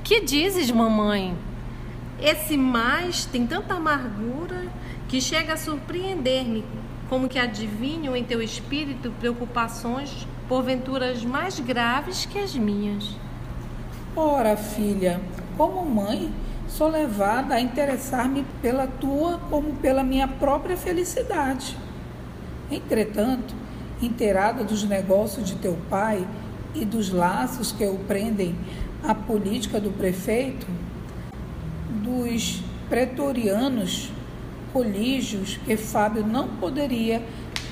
Que 0.06 0.20
dizes, 0.20 0.70
mamãe? 0.70 1.36
Esse 2.22 2.56
mais 2.56 3.24
tem 3.24 3.44
tanta 3.44 3.74
amargura 3.74 4.68
que 5.08 5.20
chega 5.20 5.54
a 5.54 5.56
surpreender-me, 5.56 6.64
como 7.08 7.28
que 7.28 7.40
adivinho 7.40 8.14
em 8.14 8.22
teu 8.22 8.40
espírito 8.40 9.12
preocupações 9.18 10.24
porventuras 10.48 11.24
mais 11.24 11.58
graves 11.58 12.24
que 12.24 12.38
as 12.38 12.54
minhas. 12.54 13.16
Ora, 14.14 14.56
filha, 14.56 15.20
como 15.56 15.84
mãe, 15.84 16.32
sou 16.68 16.88
levada 16.88 17.56
a 17.56 17.60
interessar-me 17.60 18.46
pela 18.62 18.86
tua 18.86 19.40
como 19.50 19.72
pela 19.74 20.04
minha 20.04 20.28
própria 20.28 20.76
felicidade. 20.76 21.76
Entretanto, 22.70 23.52
inteirada 24.00 24.62
dos 24.62 24.84
negócios 24.84 25.44
de 25.44 25.56
teu 25.56 25.76
pai 25.90 26.24
e 26.76 26.84
dos 26.84 27.10
laços 27.10 27.72
que 27.72 27.84
o 27.84 27.98
prendem 28.06 28.54
à 29.02 29.14
política 29.14 29.80
do 29.80 29.90
prefeito, 29.90 30.66
dos 32.02 32.62
pretorianos 32.88 34.10
colígios 34.72 35.58
que 35.64 35.76
Fábio 35.76 36.26
não 36.26 36.48
poderia 36.48 37.22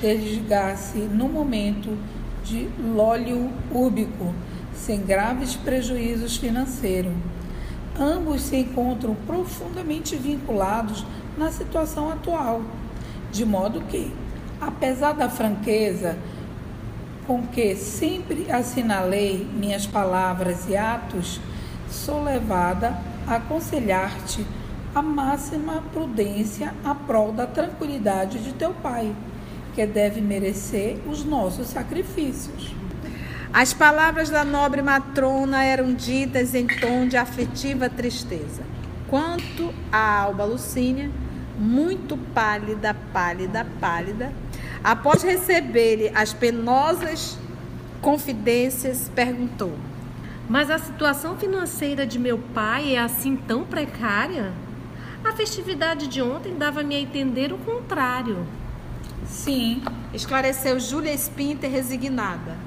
desligar-se 0.00 0.98
no 0.98 1.28
momento 1.28 1.96
de 2.44 2.68
lólio 2.94 3.50
úbico, 3.72 4.34
sem 4.74 5.00
graves 5.00 5.54
prejuízos 5.54 6.36
financeiros. 6.36 7.12
Ambos 7.98 8.42
se 8.42 8.56
encontram 8.56 9.14
profundamente 9.26 10.16
vinculados 10.16 11.06
na 11.38 11.50
situação 11.50 12.10
atual, 12.10 12.62
de 13.30 13.44
modo 13.44 13.80
que, 13.82 14.12
apesar 14.60 15.12
da 15.12 15.28
franqueza 15.28 16.16
com 17.26 17.46
que 17.46 17.74
sempre 17.74 18.50
assinalei 18.50 19.46
minhas 19.54 19.86
palavras 19.86 20.68
e 20.68 20.76
atos, 20.76 21.40
sou 21.88 22.22
levada 22.22 22.96
a 23.26 23.36
aconselhar-te 23.36 24.46
a 24.94 25.02
máxima 25.02 25.82
prudência 25.92 26.72
a 26.84 26.94
prol 26.94 27.32
da 27.32 27.46
tranquilidade 27.46 28.38
de 28.38 28.52
teu 28.52 28.72
pai 28.74 29.14
que 29.74 29.84
deve 29.86 30.20
merecer 30.20 31.00
os 31.08 31.24
nossos 31.24 31.68
sacrifícios. 31.68 32.74
As 33.52 33.72
palavras 33.72 34.30
da 34.30 34.44
nobre 34.44 34.82
matrona 34.82 35.64
eram 35.64 35.94
ditas 35.94 36.54
em 36.54 36.66
tom 36.66 37.06
de 37.08 37.16
afetiva 37.16 37.88
tristeza. 37.88 38.62
Quanto 39.08 39.72
a 39.92 40.22
Alba 40.22 40.44
Lucínia, 40.44 41.10
muito 41.58 42.16
pálida, 42.16 42.94
pálida, 43.12 43.66
pálida, 43.80 44.32
após 44.84 45.22
receber 45.22 46.12
as 46.14 46.34
penosas 46.34 47.38
confidências, 48.02 49.10
perguntou: 49.14 49.72
Mas 50.46 50.70
a 50.70 50.78
situação 50.78 51.38
financeira 51.38 52.06
de 52.06 52.18
meu 52.18 52.38
pai 52.38 52.94
é 52.94 53.00
assim 53.00 53.34
tão 53.34 53.64
precária? 53.64 54.52
A 55.24 55.32
festividade 55.32 56.06
de 56.06 56.20
ontem 56.20 56.54
dava-me 56.54 56.94
a 56.94 57.00
entender 57.00 57.50
o 57.50 57.56
contrário. 57.56 58.46
Sim, 59.26 59.82
esclareceu 60.12 60.78
Júlia 60.78 61.16
Spinter 61.16 61.70
resignada. 61.70 62.58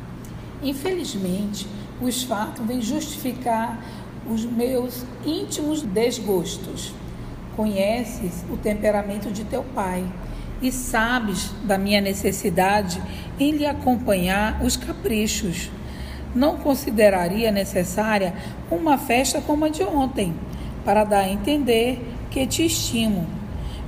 Infelizmente, 0.64 1.68
os 2.02 2.24
fatos 2.24 2.66
vêm 2.66 2.82
justificar 2.82 3.80
os 4.28 4.44
meus 4.44 5.06
íntimos 5.24 5.84
desgostos. 5.84 6.96
Conheces 7.56 8.44
o 8.52 8.58
temperamento 8.58 9.32
de 9.32 9.44
teu 9.44 9.64
pai 9.64 10.04
e 10.62 10.72
sabes 10.72 11.52
da 11.64 11.78
minha 11.78 12.02
necessidade 12.02 13.02
em 13.40 13.52
lhe 13.52 13.66
acompanhar 13.66 14.64
os 14.64 14.76
caprichos. 14.76 15.70
Não 16.36 16.58
consideraria 16.58 17.52
necessária 17.52 18.34
uma 18.70 18.98
festa 18.98 19.42
como 19.42 19.66
a 19.66 19.70
de 19.70 19.84
ontem, 19.84 20.34
para 20.84 21.04
dar 21.04 21.22
a 21.22 21.30
entender 21.30 22.00
que 22.30 22.46
te 22.46 22.66
estimo 22.66 23.38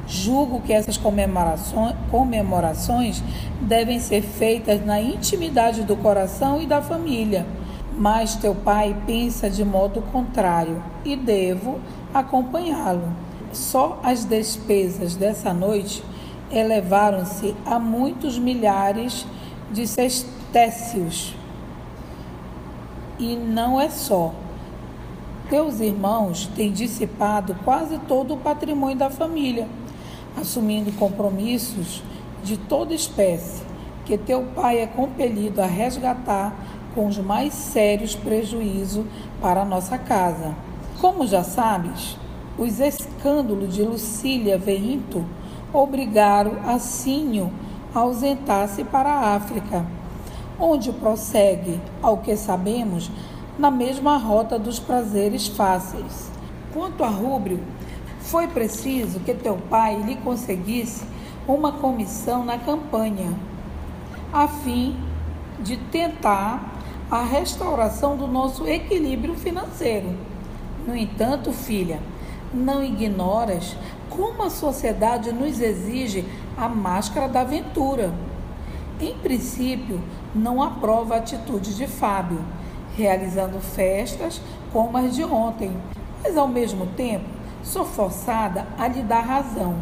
Julgo 0.10 0.60
que 0.62 0.74
essas 0.74 0.98
comemorações, 0.98 1.94
comemorações 2.10 3.24
devem 3.62 4.00
ser 4.00 4.24
feitas 4.24 4.84
na 4.84 5.00
intimidade 5.00 5.84
do 5.84 5.96
coração 5.96 6.60
e 6.60 6.66
da 6.66 6.82
família. 6.82 7.46
Mas 7.96 8.36
teu 8.36 8.56
pai 8.56 8.96
pensa 9.06 9.52
de 9.52 9.64
modo 9.64 10.02
contrário 10.02 10.82
e 11.06 11.16
devo 11.16 11.80
acompanhá-lo. 12.12 13.14
Só 13.54 14.00
as 14.04 14.26
despesas 14.26 15.16
dessa 15.16 15.54
noite 15.54 16.04
elevaram-se 16.52 17.56
a 17.66 17.80
muitos 17.80 18.38
milhares 18.38 19.26
de 19.72 19.88
sestécios. 19.88 21.36
E 23.18 23.36
não 23.36 23.80
é 23.80 23.90
só. 23.90 24.34
Teus 25.50 25.80
irmãos 25.80 26.48
têm 26.56 26.72
dissipado 26.72 27.56
quase 27.66 27.98
todo 28.00 28.36
o 28.36 28.38
patrimônio 28.38 28.98
da 28.98 29.10
família 29.10 29.68
assumindo 30.40 30.92
compromissos 30.94 32.02
de 32.44 32.58
toda 32.58 32.94
espécie, 32.94 33.64
que 34.06 34.18
teu 34.18 34.44
pai 34.56 34.80
é 34.80 34.88
compelido 34.88 35.62
a 35.62 35.66
resgatar 35.66 36.56
com 36.96 37.08
os 37.08 37.18
mais 37.18 37.54
sérios 37.54 38.16
prejuízos 38.16 39.06
para 39.42 39.62
a 39.62 39.66
nossa 39.66 39.98
casa. 39.98 40.56
Como 41.00 41.28
já 41.28 41.44
sabes, 41.44 42.18
os 42.58 42.80
escândalos 42.80 43.76
de 43.76 43.84
Lucília 43.84 44.58
Veinto 44.58 45.24
obrigaram 45.74 46.58
a 46.66 46.80
Sínio 46.80 47.52
a 47.94 48.00
ausentar-se 48.00 48.84
para 48.84 49.10
a 49.10 49.36
África, 49.36 49.86
onde 50.60 50.92
prossegue, 50.92 51.80
ao 52.02 52.18
que 52.18 52.36
sabemos, 52.36 53.10
na 53.58 53.72
mesma 53.72 54.18
rota 54.18 54.58
dos 54.58 54.80
prazeres 54.80 55.48
fáceis. 55.48 56.32
Quanto 56.74 57.04
a 57.04 57.08
Rúbrio, 57.08 57.60
foi 58.20 58.48
preciso 58.48 59.20
que 59.22 59.34
teu 59.34 59.58
pai 59.70 60.02
lhe 60.02 60.16
conseguisse 60.18 61.04
uma 61.48 61.72
comissão 61.72 62.46
na 62.46 62.58
campanha, 62.58 63.34
a 64.32 64.48
fim 64.48 64.96
de 65.62 65.78
tentar 65.78 66.76
a 67.10 67.24
restauração 67.24 68.16
do 68.16 68.28
nosso 68.28 68.68
equilíbrio 68.68 69.34
financeiro. 69.34 70.16
No 70.86 70.96
entanto, 70.96 71.52
filha, 71.52 72.00
não 72.54 72.84
ignoras 72.84 73.76
como 74.10 74.43
a 74.43 74.50
sociedade 74.50 75.32
nos 75.32 75.62
exige 75.62 76.26
a 76.58 76.67
máscara 76.67 77.28
da 77.28 77.41
aventura. 77.41 78.13
Em 79.00 79.15
princípio, 79.17 80.02
não 80.36 80.62
aprova 80.62 81.15
a 81.15 81.17
atitude 81.19 81.76
de 81.76 81.88
Fábio, 81.88 82.43
realizando 82.98 83.60
festas 83.60 84.41
como 84.74 84.98
as 84.98 85.15
de 85.15 85.24
ontem, 85.24 85.72
mas 86.22 86.36
ao 86.36 86.48
mesmo 86.48 86.86
tempo 86.88 87.26
sou 87.63 87.86
forçada 87.86 88.67
a 88.78 88.88
lhe 88.88 89.02
dar 89.02 89.22
razão, 89.22 89.76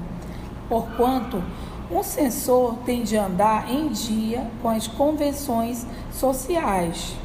porquanto 0.69 1.41
um 1.89 2.03
censor 2.03 2.75
tem 2.85 3.03
de 3.03 3.15
andar 3.15 3.71
em 3.71 3.87
dia 3.89 4.45
com 4.61 4.69
as 4.69 4.87
convenções 4.87 5.85
sociais. 6.11 7.15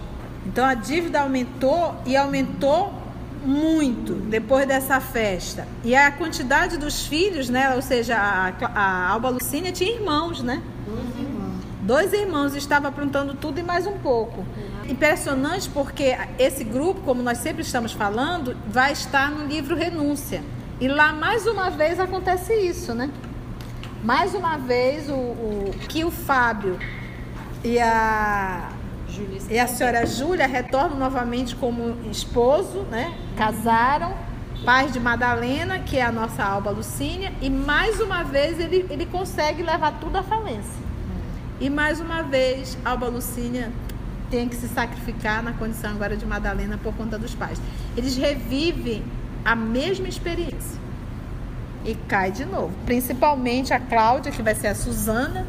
Então 0.46 0.64
a 0.64 0.74
dívida 0.74 1.20
aumentou 1.20 1.94
e 2.06 2.16
aumentou 2.16 3.01
muito 3.44 4.14
depois 4.14 4.66
dessa 4.66 5.00
festa. 5.00 5.66
E 5.84 5.94
a 5.94 6.10
quantidade 6.10 6.76
dos 6.76 7.06
filhos, 7.06 7.48
né? 7.48 7.74
Ou 7.74 7.82
seja, 7.82 8.16
a, 8.16 8.52
a 8.74 9.08
Alba 9.10 9.28
Lucínia 9.28 9.72
tinha 9.72 9.92
irmãos, 9.92 10.42
né? 10.42 10.62
Dois 10.86 11.18
irmãos. 11.18 11.52
Dois 11.82 12.12
irmãos, 12.12 12.54
estava 12.54 12.88
aprontando 12.88 13.34
tudo 13.34 13.58
e 13.58 13.62
mais 13.62 13.86
um 13.86 13.98
pouco. 13.98 14.44
Impressionante 14.88 15.68
porque 15.68 16.16
esse 16.38 16.64
grupo, 16.64 17.00
como 17.02 17.22
nós 17.22 17.38
sempre 17.38 17.62
estamos 17.62 17.92
falando, 17.92 18.56
vai 18.68 18.92
estar 18.92 19.30
no 19.30 19.46
livro 19.46 19.74
Renúncia. 19.74 20.42
E 20.80 20.88
lá 20.88 21.12
mais 21.12 21.46
uma 21.46 21.70
vez 21.70 22.00
acontece 22.00 22.54
isso, 22.54 22.94
né? 22.94 23.10
Mais 24.02 24.34
uma 24.34 24.56
vez 24.56 25.08
o, 25.08 25.14
o 25.14 25.74
que 25.88 26.04
o 26.04 26.10
Fábio 26.10 26.78
e 27.62 27.78
a 27.78 28.70
e 29.50 29.58
a 29.58 29.66
senhora 29.66 30.06
Júlia 30.06 30.46
retornam 30.46 30.98
novamente 30.98 31.54
como 31.56 31.96
esposo, 32.10 32.80
né? 32.90 33.14
Casaram, 33.36 34.14
pais 34.64 34.92
de 34.92 35.00
Madalena, 35.00 35.80
que 35.80 35.98
é 35.98 36.02
a 36.02 36.12
nossa 36.12 36.42
Alba 36.42 36.70
Lucínia, 36.70 37.32
e 37.40 37.50
mais 37.50 38.00
uma 38.00 38.22
vez 38.22 38.58
ele, 38.58 38.86
ele 38.88 39.06
consegue 39.06 39.62
levar 39.62 39.98
tudo 40.00 40.16
à 40.16 40.22
falência. 40.22 40.82
E 41.60 41.68
mais 41.68 42.00
uma 42.00 42.22
vez 42.22 42.78
Alba 42.84 43.08
Lucínia 43.08 43.70
tem 44.30 44.48
que 44.48 44.56
se 44.56 44.68
sacrificar 44.68 45.42
na 45.42 45.52
condição 45.52 45.90
agora 45.90 46.16
de 46.16 46.24
Madalena 46.24 46.78
por 46.82 46.94
conta 46.94 47.18
dos 47.18 47.34
pais. 47.34 47.60
Eles 47.96 48.16
revivem 48.16 49.04
a 49.44 49.54
mesma 49.54 50.08
experiência 50.08 50.80
e 51.84 51.94
cai 51.94 52.30
de 52.30 52.44
novo. 52.44 52.72
Principalmente 52.86 53.74
a 53.74 53.80
Cláudia, 53.80 54.32
que 54.32 54.42
vai 54.42 54.54
ser 54.54 54.68
a 54.68 54.74
Suzana, 54.74 55.46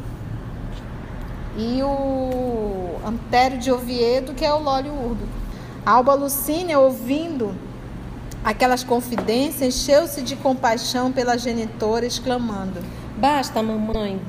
e 1.56 1.82
o 1.82 2.96
Antério 3.06 3.58
de 3.58 3.70
Oviedo, 3.70 4.34
que 4.34 4.44
é 4.44 4.52
o 4.52 4.58
Lólio 4.58 4.92
Urdo. 4.92 5.28
Alba 5.86 6.14
Lucínia, 6.14 6.78
ouvindo 6.78 7.54
aquelas 8.42 8.82
confidências, 8.82 9.76
encheu-se 9.76 10.22
de 10.22 10.36
compaixão 10.36 11.12
pela 11.12 11.38
genitora, 11.38 12.06
exclamando: 12.06 12.80
Basta, 13.16 13.62
mamãe, 13.62 14.20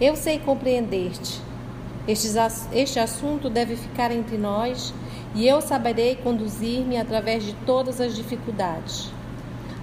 eu 0.00 0.16
sei 0.16 0.38
compreender-te. 0.38 1.40
Este 2.06 2.98
assunto 2.98 3.48
deve 3.48 3.76
ficar 3.76 4.10
entre 4.10 4.36
nós 4.36 4.92
e 5.34 5.46
eu 5.46 5.60
saberei 5.60 6.16
conduzir-me 6.16 6.98
através 6.98 7.44
de 7.44 7.54
todas 7.64 8.00
as 8.00 8.14
dificuldades. 8.16 9.08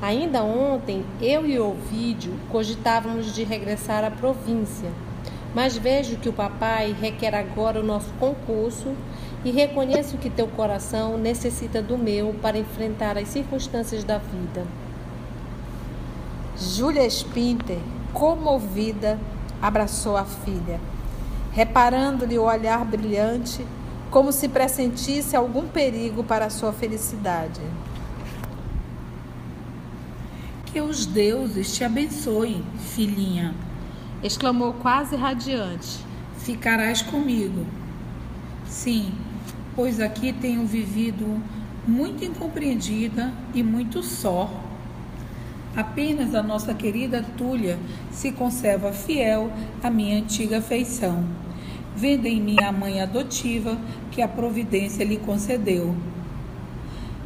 Ainda 0.02 0.44
ontem, 0.44 1.06
eu 1.22 1.46
e 1.46 1.60
Ovídio 1.60 2.34
cogitávamos 2.52 3.34
de 3.34 3.44
regressar 3.44 4.04
à 4.04 4.12
província, 4.12 4.92
mas 5.54 5.78
vejo 5.78 6.18
que 6.18 6.30
o 6.30 6.34
papai 6.34 6.96
requer 7.00 7.34
agora 7.34 7.80
o 7.80 7.84
nosso 7.84 8.12
concurso 8.20 8.94
e 9.44 9.52
reconheço 9.52 10.18
que 10.18 10.30
teu 10.30 10.48
coração 10.48 11.18
necessita 11.18 11.82
do 11.82 11.98
meu 11.98 12.36
para 12.42 12.58
enfrentar 12.58 13.18
as 13.18 13.30
circunstâncias 13.30 14.04
da 14.04 14.18
vida. 14.18 14.66
Júlia 16.58 17.10
Spinter, 17.10 17.80
comovida, 18.14 19.18
abraçou 19.62 20.18
a 20.18 20.26
filha, 20.26 20.80
reparando-lhe 21.52 22.38
o 22.38 22.44
olhar 22.44 22.84
brilhante, 22.84 23.66
como 24.12 24.32
se 24.32 24.48
pressentisse 24.50 25.36
algum 25.36 25.68
perigo 25.68 26.24
para 26.24 26.46
a 26.46 26.50
sua 26.50 26.74
felicidade. 26.74 27.62
Que 30.66 30.82
os 30.82 31.06
deuses 31.06 31.74
te 31.74 31.84
abençoem, 31.84 32.64
filhinha, 32.94 33.56
exclamou 34.24 34.74
quase 34.74 35.16
radiante. 35.16 36.00
Ficarás 36.40 37.02
comigo. 37.02 37.66
Sim, 38.66 39.12
pois 39.76 40.00
aqui 40.00 40.34
tenho 40.34 40.66
vivido 40.66 41.42
muito 41.88 42.24
incompreendida 42.24 43.34
e 43.54 43.64
muito 43.64 44.04
só. 44.04 44.50
Apenas 45.76 46.36
a 46.36 46.44
nossa 46.44 46.74
querida 46.74 47.26
Túlia 47.38 47.78
se 48.12 48.32
conserva 48.32 48.92
fiel 48.92 49.52
à 49.84 49.90
minha 49.90 50.18
antiga 50.18 50.62
feição, 50.62 51.24
vendo 51.96 52.26
em 52.26 52.42
mim 52.42 52.58
a 52.62 52.72
mãe 52.72 53.02
adotiva 53.02 53.78
que 54.12 54.22
a 54.22 54.28
providência 54.28 55.04
lhe 55.04 55.18
concedeu. 55.18 55.96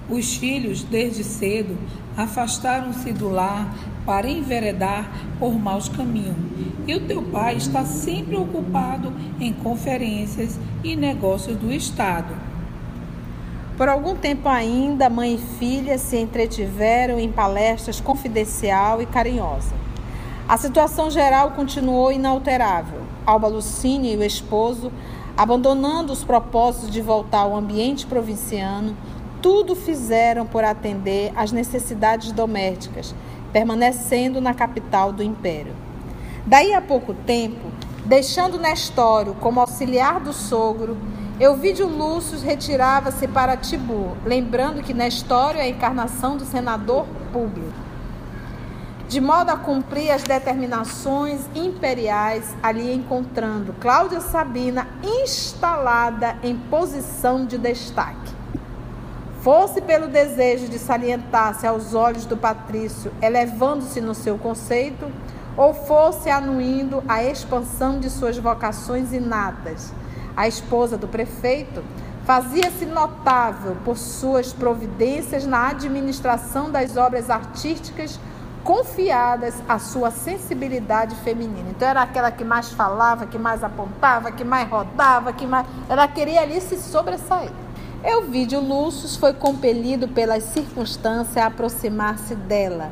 Os 0.09 0.35
filhos, 0.35 0.83
desde 0.83 1.23
cedo, 1.23 1.77
afastaram-se 2.17 3.13
do 3.13 3.29
lar 3.29 3.73
para 4.05 4.29
enveredar 4.29 5.09
por 5.39 5.53
maus 5.53 5.87
caminhos, 5.87 6.35
e 6.85 6.95
o 6.95 7.07
teu 7.07 7.21
pai 7.23 7.55
está 7.55 7.85
sempre 7.85 8.35
ocupado 8.35 9.13
em 9.39 9.53
conferências 9.53 10.59
e 10.83 10.95
negócios 10.95 11.57
do 11.57 11.71
Estado. 11.71 12.33
Por 13.77 13.89
algum 13.89 14.15
tempo 14.15 14.47
ainda, 14.47 15.09
mãe 15.09 15.35
e 15.35 15.57
filha 15.57 15.97
se 15.97 16.17
entretiveram 16.17 17.19
em 17.19 17.31
palestras 17.31 17.99
confidencial 17.99 19.01
e 19.01 19.05
carinhosa. 19.05 19.73
A 20.47 20.57
situação 20.57 21.09
geral 21.09 21.51
continuou 21.51 22.11
inalterável. 22.11 23.01
Alba 23.25 23.47
Lucínia 23.47 24.13
e 24.13 24.17
o 24.17 24.23
esposo, 24.23 24.91
abandonando 25.35 26.13
os 26.13 26.23
propósitos 26.23 26.91
de 26.91 27.01
voltar 27.01 27.39
ao 27.39 27.55
ambiente 27.55 28.05
provinciano, 28.05 28.95
tudo 29.41 29.75
fizeram 29.75 30.45
por 30.45 30.63
atender 30.63 31.31
às 31.35 31.51
necessidades 31.51 32.31
domésticas, 32.31 33.15
permanecendo 33.53 34.41
na 34.41 34.53
capital 34.53 35.13
do 35.13 35.21
império. 35.21 35.73
Daí 36.45 36.73
a 36.73 36.81
pouco 36.81 37.13
tempo, 37.13 37.71
deixando 38.03 38.59
Nestório 38.59 39.35
como 39.35 39.61
auxiliar 39.61 40.19
do 40.19 40.33
sogro, 40.33 40.97
Euvídio 41.39 41.87
Lúcio 41.87 42.39
retirava-se 42.39 43.27
para 43.27 43.55
Tibur, 43.55 44.17
lembrando 44.25 44.81
que 44.81 44.93
Nestório 44.93 45.59
é 45.59 45.63
a 45.63 45.69
encarnação 45.69 46.35
do 46.35 46.43
senador 46.43 47.05
Públio. 47.31 47.71
De 49.07 49.21
modo 49.21 49.51
a 49.51 49.57
cumprir 49.57 50.09
as 50.11 50.23
determinações 50.23 51.41
imperiais, 51.53 52.55
ali 52.63 52.93
encontrando 52.93 53.73
Cláudia 53.79 54.19
Sabina 54.19 54.87
instalada 55.03 56.35
em 56.41 56.55
posição 56.55 57.45
de 57.45 57.57
destaque 57.57 58.42
fosse 59.43 59.81
pelo 59.81 60.07
desejo 60.07 60.69
de 60.69 60.79
salientar-se 60.79 61.67
aos 61.67 61.93
olhos 61.93 62.25
do 62.25 62.37
patrício, 62.37 63.11
elevando-se 63.21 63.99
no 63.99 64.15
seu 64.15 64.37
conceito, 64.37 65.11
ou 65.57 65.73
fosse 65.73 66.29
anuindo 66.29 67.03
a 67.09 67.21
expansão 67.21 67.99
de 67.99 68.09
suas 68.09 68.37
vocações 68.37 69.11
inatas. 69.11 69.93
A 70.35 70.47
esposa 70.47 70.97
do 70.97 71.09
prefeito 71.09 71.83
fazia-se 72.25 72.85
notável 72.85 73.75
por 73.83 73.97
suas 73.97 74.53
providências 74.53 75.45
na 75.45 75.67
administração 75.67 76.71
das 76.71 76.95
obras 76.95 77.29
artísticas 77.29 78.17
confiadas 78.63 79.61
à 79.67 79.77
sua 79.77 80.09
sensibilidade 80.09 81.15
feminina. 81.17 81.69
Então 81.69 81.85
era 81.85 82.01
aquela 82.01 82.31
que 82.31 82.45
mais 82.45 82.71
falava, 82.71 83.25
que 83.25 83.37
mais 83.37 83.61
apontava, 83.61 84.31
que 84.31 84.45
mais 84.45 84.69
rodava, 84.69 85.33
que 85.33 85.45
mais 85.45 85.67
ela 85.89 86.07
queria 86.07 86.41
ali 86.41 86.61
se 86.61 86.77
sobressair. 86.77 87.51
Elvídio 88.03 88.59
Lúcio 88.59 89.07
foi 89.17 89.33
compelido 89.33 90.09
pelas 90.09 90.43
circunstâncias 90.43 91.37
a 91.37 91.45
aproximar-se 91.45 92.35
dela, 92.35 92.91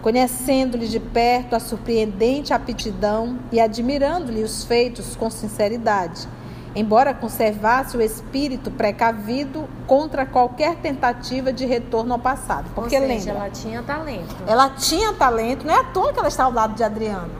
conhecendo-lhe 0.00 0.86
de 0.86 1.00
perto 1.00 1.56
a 1.56 1.60
surpreendente 1.60 2.52
aptidão 2.52 3.40
e 3.50 3.58
admirando-lhe 3.60 4.44
os 4.44 4.62
feitos 4.62 5.16
com 5.16 5.28
sinceridade, 5.28 6.28
embora 6.76 7.12
conservasse 7.12 7.96
o 7.96 8.00
espírito 8.00 8.70
precavido 8.70 9.68
contra 9.84 10.24
qualquer 10.24 10.76
tentativa 10.76 11.52
de 11.52 11.66
retorno 11.66 12.12
ao 12.12 12.20
passado. 12.20 12.70
Porque 12.72 12.96
Ou 12.96 13.02
seja, 13.02 13.32
lembra, 13.32 13.32
ela 13.32 13.50
tinha 13.50 13.82
talento. 13.82 14.36
Ela 14.46 14.70
tinha 14.70 15.12
talento, 15.14 15.66
não 15.66 15.74
é 15.74 15.80
à 15.80 15.84
toa 15.84 16.12
que 16.12 16.20
ela 16.20 16.28
está 16.28 16.44
ao 16.44 16.52
lado 16.52 16.76
de 16.76 16.84
Adriano. 16.84 17.34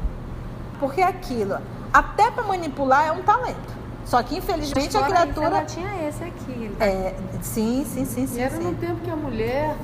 Porque 0.81 1.01
aquilo, 1.01 1.57
até 1.92 2.33
para 2.33 2.42
manipular, 2.42 3.07
é 3.07 3.12
um 3.12 3.23
talento. 3.23 3.75
Só 4.07 4.23
que 4.23 4.37
infelizmente 4.37 4.97
a 4.97 5.03
criatura. 5.03 5.47
Ela 5.47 5.64
tinha 5.64 6.09
esse 6.09 6.23
aqui. 6.23 6.71
Tá... 6.79 6.87
É, 6.87 7.16
sim, 7.42 7.85
sim, 7.85 8.05
sim, 8.05 8.27
sim. 8.27 8.38
E 8.38 8.40
era 8.40 8.57
sim. 8.57 8.62
no 8.62 8.75
tempo 8.75 9.01
que 9.03 9.11
a 9.11 9.16
mulher 9.16 9.77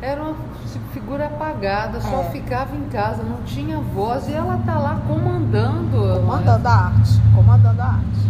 era 0.00 0.22
uma 0.22 0.36
figura 0.92 1.26
apagada, 1.26 2.00
só 2.00 2.20
é. 2.20 2.30
ficava 2.30 2.76
em 2.76 2.88
casa, 2.88 3.22
não 3.24 3.42
tinha 3.42 3.78
voz 3.78 4.28
e 4.28 4.32
ela 4.32 4.62
tá 4.64 4.78
lá 4.78 5.00
comandando. 5.08 6.20
Comandando 6.20 6.68
a 6.68 6.72
arte. 6.72 7.12
Comandando 7.34 7.82
a 7.82 7.86
arte. 7.86 8.26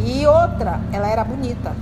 E 0.00 0.26
outra, 0.26 0.80
ela 0.92 1.08
era 1.08 1.22
bonita. 1.24 1.76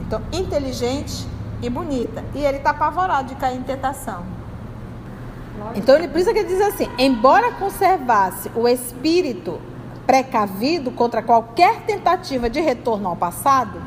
Então, 0.00 0.22
inteligente 0.32 1.26
e 1.60 1.68
bonita. 1.68 2.24
E 2.34 2.44
ele 2.44 2.60
tá 2.60 2.70
apavorado 2.70 3.28
de 3.28 3.34
cair 3.34 3.58
em 3.58 3.62
tentação. 3.62 4.22
Então, 5.74 5.96
ele, 5.96 6.06
por 6.06 6.20
isso 6.20 6.32
que 6.32 6.38
ele 6.38 6.48
diz 6.48 6.60
assim: 6.60 6.88
embora 6.96 7.50
conservasse 7.52 8.50
o 8.54 8.68
espírito 8.68 9.60
precavido 10.08 10.90
contra 10.90 11.22
qualquer 11.22 11.82
tentativa 11.82 12.48
de 12.48 12.60
retorno 12.60 13.10
ao 13.10 13.14
passado? 13.14 13.78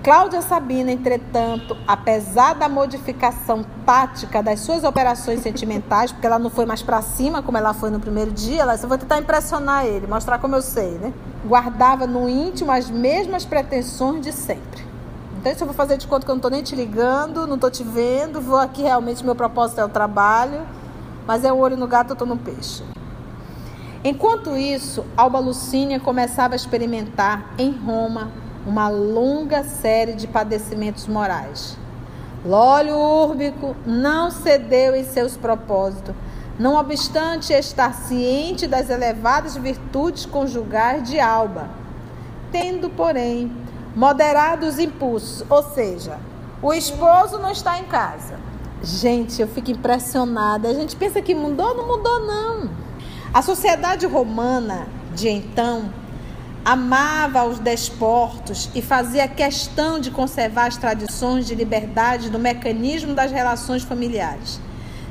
Cláudia 0.00 0.40
Sabina, 0.40 0.92
entretanto, 0.92 1.76
apesar 1.88 2.54
da 2.54 2.68
modificação 2.68 3.66
tática 3.84 4.40
das 4.40 4.60
suas 4.60 4.84
operações 4.84 5.40
sentimentais, 5.40 6.12
porque 6.12 6.24
ela 6.24 6.38
não 6.38 6.48
foi 6.48 6.64
mais 6.64 6.84
para 6.84 7.02
cima 7.02 7.42
como 7.42 7.58
ela 7.58 7.74
foi 7.74 7.90
no 7.90 7.98
primeiro 7.98 8.30
dia, 8.30 8.62
ela 8.62 8.76
disse, 8.76 8.86
vou 8.86 8.96
tentar 8.96 9.18
impressionar 9.18 9.84
ele, 9.84 10.06
mostrar 10.06 10.38
como 10.38 10.54
eu 10.54 10.62
sei, 10.62 10.92
né? 10.92 11.12
Guardava 11.44 12.06
no 12.06 12.28
íntimo 12.28 12.70
as 12.70 12.88
mesmas 12.88 13.44
pretensões 13.44 14.22
de 14.22 14.30
sempre. 14.30 14.86
Então, 15.40 15.50
isso 15.50 15.64
eu 15.64 15.66
vou 15.66 15.74
fazer 15.74 15.96
de 15.96 16.06
conta 16.06 16.24
que 16.24 16.30
eu 16.30 16.34
não 16.36 16.38
estou 16.38 16.50
nem 16.52 16.62
te 16.62 16.76
ligando, 16.76 17.44
não 17.44 17.56
estou 17.56 17.72
te 17.72 17.82
vendo, 17.82 18.40
vou 18.40 18.58
aqui 18.58 18.82
realmente, 18.82 19.24
meu 19.24 19.34
propósito 19.34 19.80
é 19.80 19.84
o 19.84 19.88
trabalho, 19.88 20.64
mas 21.26 21.42
é 21.44 21.52
o 21.52 21.56
olho 21.56 21.76
no 21.76 21.88
gato, 21.88 22.10
eu 22.10 22.14
estou 22.14 22.28
no 22.28 22.36
peixe. 22.36 22.84
Enquanto 24.04 24.56
isso, 24.56 25.04
Alba 25.16 25.38
Lucínia 25.38 25.98
começava 25.98 26.54
a 26.54 26.56
experimentar 26.56 27.54
em 27.58 27.70
Roma 27.72 28.30
uma 28.66 28.88
longa 28.88 29.62
série 29.64 30.14
de 30.14 30.26
padecimentos 30.26 31.06
morais. 31.06 31.76
Lólio 32.44 32.96
Úrbico 32.96 33.74
não 33.84 34.30
cedeu 34.30 34.94
em 34.94 35.04
seus 35.04 35.36
propósitos, 35.36 36.14
não 36.58 36.76
obstante 36.76 37.52
estar 37.52 37.92
ciente 37.94 38.66
das 38.66 38.88
elevadas 38.88 39.56
virtudes 39.56 40.26
conjugais 40.26 41.08
de 41.08 41.18
Alba, 41.18 41.68
tendo, 42.52 42.88
porém, 42.88 43.52
moderado 43.94 44.66
os 44.66 44.78
impulsos, 44.78 45.44
ou 45.50 45.62
seja, 45.62 46.18
o 46.62 46.72
esposo 46.72 47.38
não 47.38 47.50
está 47.50 47.78
em 47.78 47.84
casa. 47.84 48.38
Gente, 48.82 49.40
eu 49.40 49.48
fico 49.48 49.70
impressionada. 49.70 50.68
A 50.68 50.74
gente 50.74 50.94
pensa 50.96 51.20
que 51.20 51.34
mudou, 51.34 51.74
não 51.74 51.86
mudou 51.86 52.20
não. 52.20 52.85
A 53.36 53.42
sociedade 53.42 54.06
romana 54.06 54.88
de 55.14 55.28
então 55.28 55.92
amava 56.64 57.44
os 57.44 57.58
desportos 57.58 58.70
e 58.74 58.80
fazia 58.80 59.28
questão 59.28 60.00
de 60.00 60.10
conservar 60.10 60.68
as 60.68 60.78
tradições 60.78 61.46
de 61.46 61.54
liberdade 61.54 62.30
no 62.30 62.38
mecanismo 62.38 63.12
das 63.12 63.30
relações 63.30 63.82
familiares. 63.82 64.58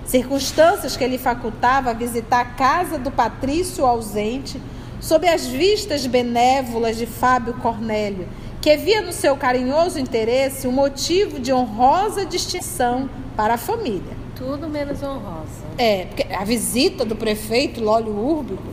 circunstâncias 0.07 0.97
que 0.97 1.05
lhe 1.05 1.19
facultava 1.19 1.93
visitar 1.93 2.39
a 2.39 2.45
casa 2.45 2.97
do 2.97 3.11
patrício 3.11 3.85
ausente, 3.85 4.59
sob 4.99 5.27
as 5.27 5.45
vistas 5.45 6.07
benévolas 6.07 6.97
de 6.97 7.05
Fábio 7.05 7.53
Cornélio, 7.53 8.27
que 8.59 8.75
via 8.75 9.03
no 9.03 9.13
seu 9.13 9.37
carinhoso 9.37 9.99
interesse 9.99 10.67
um 10.67 10.71
motivo 10.71 11.39
de 11.39 11.53
honrosa 11.53 12.25
distinção 12.25 13.07
para 13.37 13.53
a 13.53 13.57
família. 13.59 14.24
Tudo 14.35 14.67
menos 14.67 15.01
honrosa. 15.01 15.63
É, 15.77 16.05
porque 16.05 16.33
a 16.33 16.43
visita 16.43 17.05
do 17.05 17.15
prefeito 17.15 17.81
Lólio 17.81 18.13
Úrbico. 18.13 18.63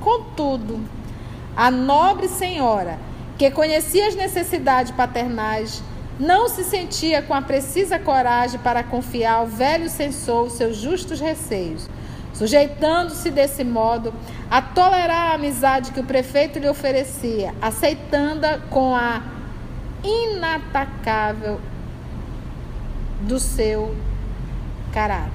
Contudo, 0.00 0.78
a 1.56 1.70
nobre 1.70 2.28
senhora, 2.28 2.98
que 3.38 3.50
conhecia 3.50 4.06
as 4.08 4.14
necessidades 4.14 4.92
paternais, 4.92 5.82
não 6.20 6.48
se 6.48 6.62
sentia 6.62 7.22
com 7.22 7.32
a 7.32 7.40
precisa 7.40 7.98
coragem 7.98 8.60
para 8.60 8.84
confiar 8.84 9.36
ao 9.36 9.46
velho 9.46 9.88
censor 9.88 10.46
os 10.46 10.52
seus 10.52 10.76
justos 10.76 11.18
receios, 11.18 11.88
sujeitando-se 12.34 13.30
desse 13.30 13.64
modo 13.64 14.12
a 14.50 14.60
tolerar 14.60 15.32
a 15.32 15.34
amizade 15.34 15.92
que 15.92 16.00
o 16.00 16.04
prefeito 16.04 16.58
lhe 16.58 16.68
oferecia, 16.68 17.54
aceitando-a 17.60 18.58
com 18.70 18.94
a 18.94 19.22
inatacável 20.04 21.58
do 23.22 23.40
seu 23.40 23.94
caráter. 24.94 25.32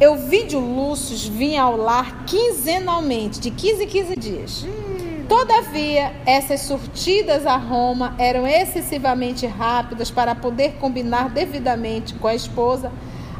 Euvídio 0.00 0.58
Lúcio 0.58 1.16
vinha 1.30 1.62
ao 1.62 1.76
lar 1.76 2.24
quinzenalmente, 2.26 3.38
de 3.38 3.52
15 3.52 3.84
em 3.84 3.86
15 3.86 4.16
dias. 4.16 4.66
Todavia, 5.28 6.12
essas 6.26 6.62
surtidas 6.62 7.46
a 7.46 7.56
Roma 7.56 8.16
eram 8.18 8.44
excessivamente 8.44 9.46
rápidas 9.46 10.10
para 10.10 10.34
poder 10.34 10.72
combinar 10.80 11.30
devidamente 11.30 12.14
com 12.14 12.26
a 12.26 12.34
esposa 12.34 12.90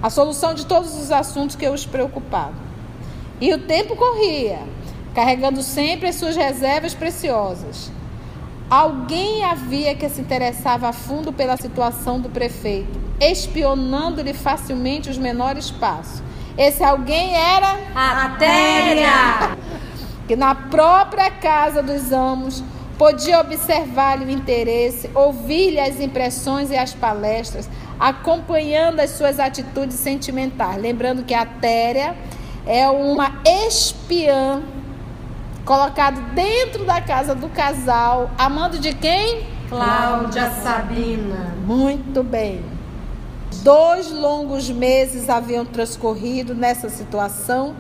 a 0.00 0.08
solução 0.08 0.54
de 0.54 0.64
todos 0.64 0.96
os 0.96 1.10
assuntos 1.10 1.56
que 1.56 1.68
os 1.68 1.84
preocupavam. 1.84 2.54
E 3.40 3.52
o 3.52 3.58
tempo 3.58 3.96
corria, 3.96 4.60
carregando 5.14 5.62
sempre 5.64 6.08
as 6.08 6.14
suas 6.14 6.36
reservas 6.36 6.94
preciosas. 6.94 7.90
Alguém 8.72 9.44
havia 9.44 9.94
que 9.94 10.08
se 10.08 10.22
interessava 10.22 10.88
a 10.88 10.94
fundo 10.94 11.30
pela 11.30 11.58
situação 11.58 12.18
do 12.18 12.30
prefeito, 12.30 12.98
espionando-lhe 13.20 14.32
facilmente 14.32 15.11
os 15.11 15.18
menores 15.18 15.70
passos. 15.70 16.22
Esse 16.56 16.82
alguém 16.82 17.35
era 17.35 17.78
a 17.94 18.30
Téria, 18.38 19.58
que 20.26 20.35
na 20.35 20.54
própria 20.54 21.30
casa 21.30 21.82
dos 21.82 22.12
amos 22.12 22.64
podia 22.96 23.40
observar-lhe 23.40 24.24
o 24.24 24.30
interesse, 24.30 25.11
ouvir-lhe 25.14 25.78
as 25.78 26.00
impressões 26.00 26.70
e 26.70 26.74
as 26.74 26.94
palestras, 26.94 27.68
acompanhando 28.00 29.00
as 29.00 29.11
suas 29.11 29.38
atitudes 29.38 29.96
sentimentais. 29.96 30.80
Lembrando 30.80 31.24
que 31.24 31.35
a 31.35 31.44
Téria 31.44 32.16
é 32.64 32.88
uma 32.88 33.35
espiã 33.44 34.62
colocada 35.64 36.20
dentro 36.35 36.85
da 36.85 37.01
casa 37.01 37.35
do 37.35 37.48
casal, 37.48 38.31
amando 38.37 38.79
de 38.79 38.94
quem? 38.94 39.46
Cláudia 39.68 40.51
Sabina. 40.51 41.55
Muito 41.64 42.22
bem. 42.22 42.64
Dois 43.62 44.11
longos 44.11 44.68
meses 44.70 45.29
haviam 45.29 45.64
transcorrido 45.64 46.55
nessa 46.55 46.88
situação, 46.88 47.77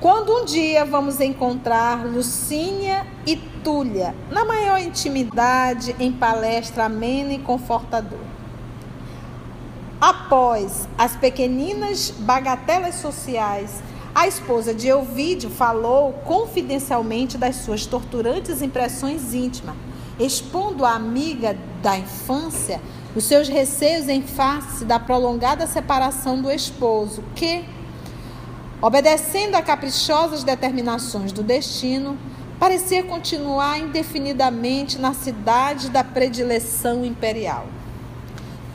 quando 0.00 0.32
um 0.32 0.44
dia 0.44 0.84
vamos 0.84 1.20
encontrar 1.20 2.04
Lucínia 2.04 3.06
e 3.24 3.36
Túlia 3.36 4.14
na 4.30 4.44
maior 4.44 4.80
intimidade 4.80 5.94
em 5.98 6.12
palestra 6.12 6.84
amena 6.84 7.32
e 7.32 7.38
confortadora. 7.38 8.32
Após 10.00 10.88
as 10.98 11.14
pequeninas 11.14 12.10
bagatelas 12.10 12.96
sociais, 12.96 13.80
a 14.14 14.26
esposa 14.26 14.74
de 14.74 14.88
Elvídio 14.88 15.48
falou 15.48 16.12
confidencialmente 16.24 17.38
das 17.38 17.56
suas 17.56 17.86
torturantes 17.86 18.60
impressões 18.60 19.32
íntimas, 19.32 19.74
expondo 20.20 20.84
à 20.84 20.94
amiga 20.94 21.56
da 21.82 21.98
infância 21.98 22.80
os 23.16 23.24
seus 23.24 23.48
receios 23.48 24.08
em 24.08 24.22
face 24.22 24.84
da 24.84 24.98
prolongada 24.98 25.66
separação 25.66 26.40
do 26.40 26.50
esposo, 26.50 27.22
que, 27.34 27.64
obedecendo 28.80 29.54
a 29.54 29.62
caprichosas 29.62 30.42
determinações 30.44 31.32
do 31.32 31.42
destino, 31.42 32.16
parecia 32.58 33.02
continuar 33.02 33.78
indefinidamente 33.78 34.98
na 34.98 35.12
cidade 35.12 35.90
da 35.90 36.04
predileção 36.04 37.04
imperial. 37.04 37.66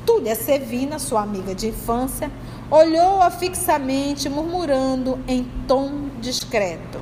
Túlia 0.05 0.35
Sevina, 0.35 0.99
sua 0.99 1.21
amiga 1.21 1.53
de 1.53 1.67
infância, 1.67 2.31
olhou-a 2.69 3.29
fixamente, 3.29 4.29
murmurando 4.29 5.19
em 5.27 5.43
tom 5.67 6.09
discreto. 6.19 6.99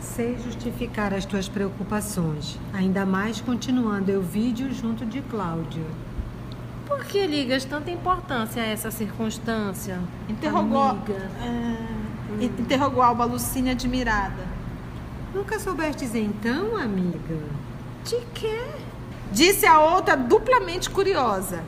Sei 0.00 0.36
justificar 0.38 1.14
as 1.14 1.24
tuas 1.24 1.48
preocupações, 1.48 2.58
ainda 2.74 3.06
mais 3.06 3.40
continuando 3.40 4.10
eu 4.10 4.20
vídeo 4.20 4.72
junto 4.72 5.06
de 5.06 5.22
Cláudio. 5.22 5.86
Por 6.86 7.04
que 7.04 7.26
ligas 7.26 7.64
tanta 7.64 7.90
importância 7.90 8.62
a 8.62 8.66
essa 8.66 8.90
circunstância? 8.90 9.98
Interrogou, 10.28 10.82
Amiga. 10.82 11.30
é, 11.40 12.44
interrogou 12.44 13.02
Alba 13.02 13.24
Lucínia 13.24 13.72
admirada. 13.72 14.44
Nunca 15.34 15.58
soubestes 15.58 16.14
então, 16.14 16.76
amiga? 16.76 17.38
De 18.04 18.16
quê? 18.34 18.60
Disse 19.30 19.64
a 19.64 19.80
outra 19.80 20.14
duplamente 20.14 20.90
curiosa. 20.90 21.64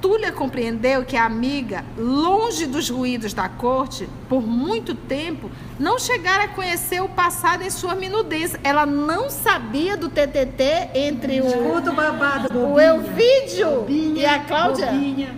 Túlia 0.00 0.30
compreendeu 0.30 1.04
que 1.04 1.16
a 1.16 1.24
amiga, 1.24 1.84
longe 1.96 2.66
dos 2.66 2.88
ruídos 2.88 3.34
da 3.34 3.48
corte, 3.48 4.08
por 4.28 4.40
muito 4.40 4.94
tempo, 4.94 5.50
não 5.78 5.98
chegara 5.98 6.44
a 6.44 6.48
conhecer 6.48 7.02
o 7.02 7.08
passado 7.08 7.62
em 7.62 7.70
sua 7.70 7.94
minudez. 7.94 8.56
Ela 8.62 8.86
não 8.86 9.28
sabia 9.28 9.96
do 9.96 10.08
TTT 10.08 10.90
entre 10.94 11.40
o, 11.40 11.46
Escuta 11.46 11.90
o 11.90 11.94
babado, 11.94 12.56
o. 12.56 12.80
Elvídio 12.80 13.70
Bobinha, 13.80 14.20
e 14.20 14.26
a 14.26 14.38
Cláudia. 14.40 14.86
bobinha. 14.86 15.34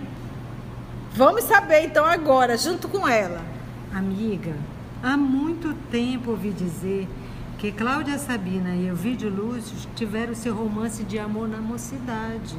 Vamos 1.12 1.44
saber 1.44 1.85
então 1.85 2.05
agora, 2.05 2.57
junto 2.57 2.87
com 2.87 3.09
ela. 3.09 3.40
Amiga, 3.92 4.55
há 5.03 5.16
muito 5.16 5.75
tempo 5.90 6.33
ouvi 6.33 6.51
dizer 6.51 7.09
que 7.59 7.73
Cláudia 7.73 8.18
Sabina 8.18 8.75
e 8.75 8.87
Elvídio 8.87 9.29
Lúcio 9.29 9.77
tiveram 9.94 10.35
seu 10.35 10.55
romance 10.55 11.03
de 11.03 11.18
amor 11.18 11.49
na 11.49 11.59
mocidade. 11.59 12.57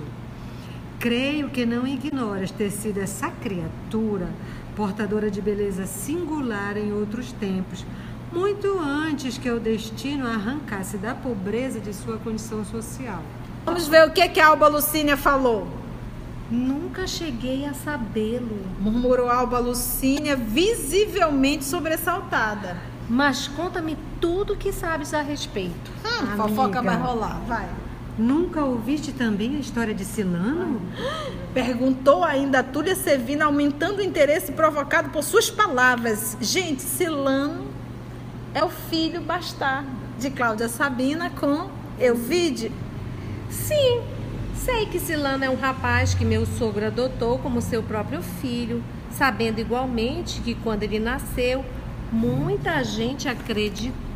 Creio 1.02 1.50
que 1.50 1.66
não 1.66 1.88
ignoras 1.88 2.52
ter 2.52 2.70
sido 2.70 3.00
essa 3.00 3.28
criatura 3.32 4.30
portadora 4.76 5.32
de 5.32 5.42
beleza 5.42 5.88
singular 5.88 6.78
em 6.78 6.94
outros 6.94 7.32
tempos, 7.32 7.84
muito 8.32 8.80
antes 8.80 9.36
que 9.36 9.50
o 9.50 9.60
destino 9.60 10.28
a 10.28 10.36
arrancasse 10.36 10.98
da 10.98 11.16
pobreza 11.16 11.80
de 11.80 11.92
sua 11.92 12.20
condição 12.20 12.64
social. 12.64 13.24
Vamos 13.66 13.88
ver 13.88 14.08
o 14.08 14.12
que, 14.12 14.30
que 14.30 14.40
a 14.40 14.50
Alba 14.50 14.68
Lucínia 14.68 15.18
falou. 15.18 15.68
Nunca 16.52 17.08
cheguei 17.08 17.66
a 17.66 17.74
sabê-lo. 17.74 18.60
Murmurou 18.80 19.28
Alba 19.28 19.58
Lucínia, 19.58 20.36
visivelmente 20.36 21.66
sobressaltada. 21.66 22.78
Mas 23.10 23.48
conta-me 23.48 23.98
tudo 24.20 24.54
o 24.54 24.58
que 24.58 24.72
sabes 24.72 25.16
a 25.16 25.24
respeito. 25.24 25.92
Hum, 26.06 26.38
fofoca 26.38 26.80
vai 26.80 26.96
rolar, 26.96 27.42
vai. 27.48 27.68
Nunca 28.17 28.63
ouviste 28.63 29.13
também 29.13 29.56
a 29.56 29.60
história 29.60 29.93
de 29.93 30.04
Silano? 30.04 30.82
Perguntou 31.54 32.24
ainda 32.24 32.60
a 32.60 32.63
Túlia 32.63 32.95
Sevina, 32.95 33.45
aumentando 33.45 34.00
o 34.00 34.02
interesse 34.02 34.52
provocado 34.52 35.10
por 35.10 35.24
suas 35.24 35.50
palavras. 35.50 36.38
Gente, 36.41 36.82
Silano 36.82 37.67
é 38.54 38.63
o 38.63 38.69
filho 38.69 39.21
bastardo 39.21 39.89
de 40.19 40.30
Cláudia 40.30 40.67
Sabina 40.67 41.30
com 41.30 41.69
Elvide. 42.00 42.71
Sim, 43.50 44.02
sei 44.56 44.86
que 44.86 45.00
Silano 45.00 45.45
é 45.45 45.50
um 45.50 45.56
rapaz 45.56 46.13
que 46.13 46.26
meu 46.26 46.45
sogro 46.45 46.86
adotou 46.86 47.39
como 47.39 47.62
seu 47.62 47.82
próprio 47.82 48.21
filho, 48.21 48.84
sabendo 49.10 49.60
igualmente 49.60 50.41
que 50.41 50.54
quando 50.56 50.84
ele 50.84 51.00
nasceu, 51.00 51.63
muita 52.12 52.84
gente 52.84 53.28
acreditou 53.28 54.11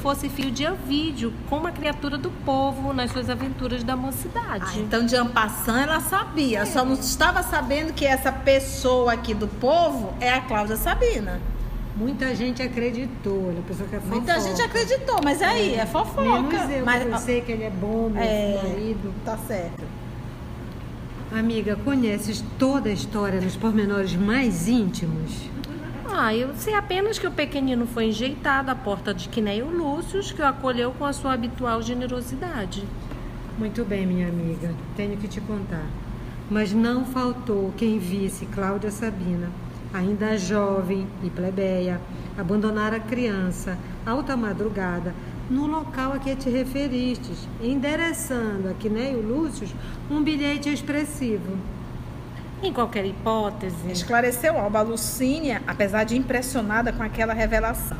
fosse 0.00 0.28
filho 0.28 0.50
de 0.50 0.64
Elvídio, 0.64 1.32
com 1.48 1.56
uma 1.56 1.72
criatura 1.72 2.18
do 2.18 2.30
povo 2.30 2.92
nas 2.92 3.10
suas 3.10 3.30
aventuras 3.30 3.82
da 3.82 3.96
mocidade. 3.96 4.64
Ah, 4.66 4.78
então 4.78 5.06
de 5.06 5.16
Ampassan 5.16 5.80
ela 5.80 6.00
sabia, 6.00 6.66
só 6.66 6.84
não 6.84 6.94
estava 6.94 7.42
sabendo 7.42 7.92
que 7.92 8.04
essa 8.04 8.30
pessoa 8.30 9.12
aqui 9.14 9.32
do 9.32 9.48
povo 9.48 10.12
é 10.20 10.30
a 10.30 10.40
Cláudia 10.40 10.76
Sabina. 10.76 11.40
Muita 11.96 12.34
gente 12.34 12.60
acreditou, 12.60 13.50
ele 13.50 13.62
pensou 13.66 13.86
que 13.86 13.94
é 13.94 14.00
fofoca. 14.00 14.16
Muita 14.16 14.40
gente 14.40 14.60
acreditou, 14.60 15.20
mas 15.22 15.40
aí 15.40 15.76
é, 15.76 15.86
fofoca. 15.86 16.22
Menos 16.22 16.70
eu, 16.70 16.84
mas, 16.84 17.02
que 17.02 17.08
eu 17.08 17.18
sei 17.18 17.40
que 17.40 17.52
ele 17.52 17.64
é 17.64 17.70
bom, 17.70 18.10
meu 18.10 18.22
é, 18.22 18.60
marido. 18.62 19.14
tá 19.24 19.38
certo. 19.46 19.84
Amiga, 21.32 21.76
conheces 21.76 22.44
toda 22.58 22.88
a 22.88 22.92
história 22.92 23.40
nos 23.40 23.56
pormenores 23.56 24.14
mais 24.14 24.68
íntimos? 24.68 25.48
Ah, 26.16 26.32
eu 26.32 26.54
sei 26.54 26.74
apenas 26.74 27.18
que 27.18 27.26
o 27.26 27.30
pequenino 27.32 27.88
foi 27.88 28.04
enjeitado 28.04 28.70
à 28.70 28.74
porta 28.76 29.12
de 29.12 29.28
Quinéio 29.28 29.68
Lúcio, 29.68 30.22
que 30.22 30.40
o 30.40 30.46
acolheu 30.46 30.92
com 30.92 31.04
a 31.04 31.12
sua 31.12 31.32
habitual 31.32 31.82
generosidade. 31.82 32.84
Muito 33.58 33.84
bem, 33.84 34.06
minha 34.06 34.28
amiga, 34.28 34.72
tenho 34.96 35.16
que 35.16 35.26
te 35.26 35.40
contar. 35.40 35.86
Mas 36.48 36.72
não 36.72 37.04
faltou 37.04 37.74
quem 37.76 37.98
visse 37.98 38.46
Cláudia 38.46 38.92
Sabina 38.92 39.50
ainda 39.94 40.36
jovem 40.36 41.06
e 41.22 41.30
plebeia, 41.30 42.00
abandonar 42.36 42.92
a 42.92 42.98
criança, 42.98 43.78
alta 44.04 44.36
madrugada, 44.36 45.14
no 45.48 45.66
local 45.66 46.12
a 46.12 46.18
que 46.18 46.34
te 46.34 46.50
referistes, 46.50 47.48
endereçando 47.62 48.68
a 48.68 48.74
Quinéio 48.74 49.20
Lúcio 49.20 49.68
um 50.10 50.20
bilhete 50.22 50.68
expressivo. 50.68 51.56
Em 52.64 52.72
qualquer 52.72 53.04
hipótese. 53.04 53.92
Esclareceu 53.92 54.58
Alba 54.58 54.80
Lucínia, 54.80 55.60
apesar 55.66 56.04
de 56.04 56.16
impressionada 56.16 56.94
com 56.94 57.02
aquela 57.02 57.34
revelação. 57.34 57.98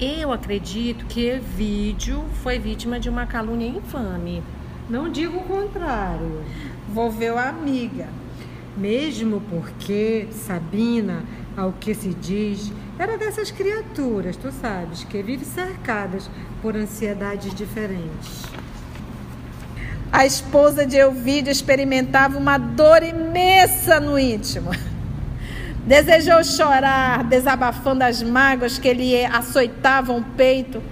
Eu 0.00 0.32
acredito 0.32 1.04
que 1.04 1.26
Evídio 1.26 2.24
foi 2.42 2.58
vítima 2.58 2.98
de 2.98 3.10
uma 3.10 3.26
calúnia 3.26 3.68
infame. 3.68 4.42
Não 4.88 5.10
digo 5.10 5.36
o 5.36 5.44
contrário. 5.44 6.42
Volveu 6.88 7.36
a 7.36 7.50
amiga. 7.50 8.08
Mesmo 8.74 9.42
porque 9.50 10.28
Sabina, 10.32 11.22
ao 11.54 11.72
que 11.72 11.94
se 11.94 12.14
diz, 12.14 12.72
era 12.98 13.18
dessas 13.18 13.50
criaturas, 13.50 14.34
tu 14.34 14.50
sabes, 14.50 15.04
que 15.04 15.22
vivem 15.22 15.44
cercadas 15.44 16.30
por 16.62 16.74
ansiedades 16.74 17.54
diferentes. 17.54 18.44
A 20.12 20.26
esposa 20.26 20.84
de 20.84 20.96
Elvídio 20.96 21.52
experimentava 21.52 22.36
uma 22.36 22.58
dor 22.58 23.02
imensa 23.02 24.00
no 24.00 24.18
íntimo. 24.18 24.70
Desejou 25.86 26.42
chorar, 26.42 27.24
desabafando 27.24 28.02
as 28.02 28.20
mágoas 28.22 28.76
que 28.76 28.92
lhe 28.92 29.24
açoitavam 29.24 30.18
o 30.18 30.24
peito, 30.36 30.82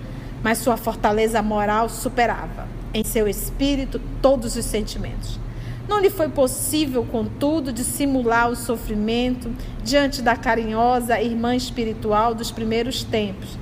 mas 0.42 0.58
sua 0.58 0.76
fortaleza 0.76 1.42
moral 1.42 1.88
superava 1.88 2.68
em 2.94 3.04
seu 3.04 3.26
espírito 3.26 4.00
todos 4.22 4.56
os 4.56 4.64
sentimentos. 4.64 5.38
Não 5.88 5.98
lhe 5.98 6.10
foi 6.10 6.28
possível, 6.28 7.04
contudo, 7.04 7.72
dissimular 7.72 8.50
o 8.50 8.56
sofrimento 8.56 9.50
diante 9.82 10.22
da 10.22 10.36
carinhosa 10.36 11.20
irmã 11.20 11.56
espiritual 11.56 12.34
dos 12.34 12.50
primeiros 12.50 13.02
tempos, 13.02 13.58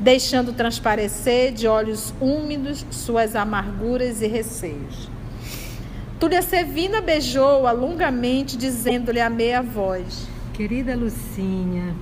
deixando 0.00 0.52
transparecer 0.52 1.52
de 1.52 1.66
olhos 1.66 2.12
úmidos 2.20 2.84
suas 2.90 3.34
amarguras 3.34 4.22
e 4.22 4.26
receios. 4.26 5.08
Túlia 6.18 6.42
Sevina 6.42 7.00
beijou-a 7.00 7.72
longamente, 7.72 8.56
dizendo-lhe 8.56 9.20
a 9.20 9.28
meia 9.28 9.62
voz: 9.62 10.26
Querida 10.52 10.96
Lucinha, 10.96 11.94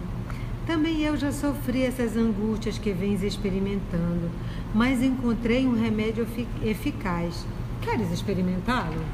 também 0.66 1.02
eu 1.02 1.16
já 1.16 1.30
sofri 1.30 1.82
essas 1.82 2.16
angústias 2.16 2.78
que 2.78 2.92
vens 2.92 3.22
experimentando, 3.22 4.30
mas 4.72 5.02
encontrei 5.02 5.66
um 5.66 5.74
remédio 5.74 6.26
eficaz. 6.62 7.46
Queres 7.82 8.10
experimentá-lo? 8.10 9.04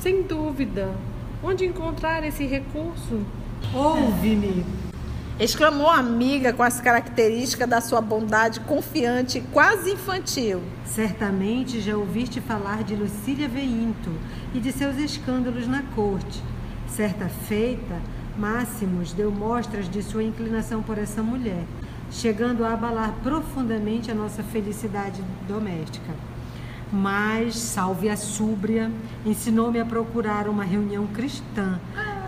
Sem 0.00 0.22
dúvida. 0.22 0.94
Onde 1.42 1.66
encontrar 1.66 2.24
esse 2.24 2.46
recurso? 2.46 3.20
Ouve-me! 3.74 4.85
Exclamou 5.38 5.90
a 5.90 5.98
amiga 5.98 6.50
com 6.54 6.62
as 6.62 6.80
características 6.80 7.68
da 7.68 7.78
sua 7.82 8.00
bondade 8.00 8.58
confiante 8.60 9.42
quase 9.52 9.90
infantil. 9.90 10.62
Certamente 10.86 11.78
já 11.78 11.94
ouviste 11.94 12.40
falar 12.40 12.82
de 12.82 12.94
Lucília 12.94 13.46
Veinto 13.46 14.10
e 14.54 14.60
de 14.60 14.72
seus 14.72 14.96
escândalos 14.96 15.66
na 15.66 15.82
corte. 15.94 16.42
Certa 16.88 17.28
feita, 17.28 18.00
Máximos 18.38 19.12
deu 19.12 19.30
mostras 19.30 19.90
de 19.90 20.02
sua 20.02 20.24
inclinação 20.24 20.82
por 20.82 20.96
essa 20.96 21.22
mulher, 21.22 21.64
chegando 22.10 22.64
a 22.64 22.72
abalar 22.72 23.12
profundamente 23.22 24.10
a 24.10 24.14
nossa 24.14 24.42
felicidade 24.42 25.22
doméstica. 25.46 26.14
Mas, 26.90 27.56
salve 27.56 28.08
a 28.08 28.16
súbria, 28.16 28.90
ensinou-me 29.24 29.80
a 29.80 29.84
procurar 29.84 30.48
uma 30.48 30.64
reunião 30.64 31.06
cristã, 31.08 31.78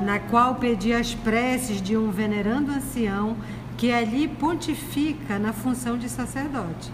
na 0.01 0.19
qual 0.19 0.57
pedi 0.57 0.93
as 0.93 1.15
preces 1.15 1.83
de 1.83 1.97
um 1.97 2.11
venerando 2.11 2.73
ancião 2.73 3.37
que 3.77 3.93
ali 3.93 4.29
pontifica 4.29 5.39
na 5.39 5.53
função 5.53 5.97
de 5.97 6.09
sacerdote. 6.09 6.91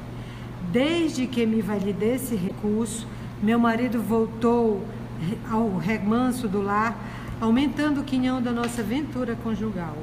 Desde 0.71 1.27
que 1.27 1.47
me 1.47 1.63
validei 1.63 2.19
recurso, 2.37 3.07
meu 3.43 3.59
marido 3.59 4.03
voltou 4.03 4.85
ao 5.51 5.77
remanso 5.79 6.49
do 6.49 6.61
lar 6.61 6.97
aumentando 7.41 8.01
o 8.01 8.05
quinhão 8.05 8.41
da 8.41 8.53
nossa 8.53 8.81
aventura 8.81 9.37
conjugal. 9.43 9.97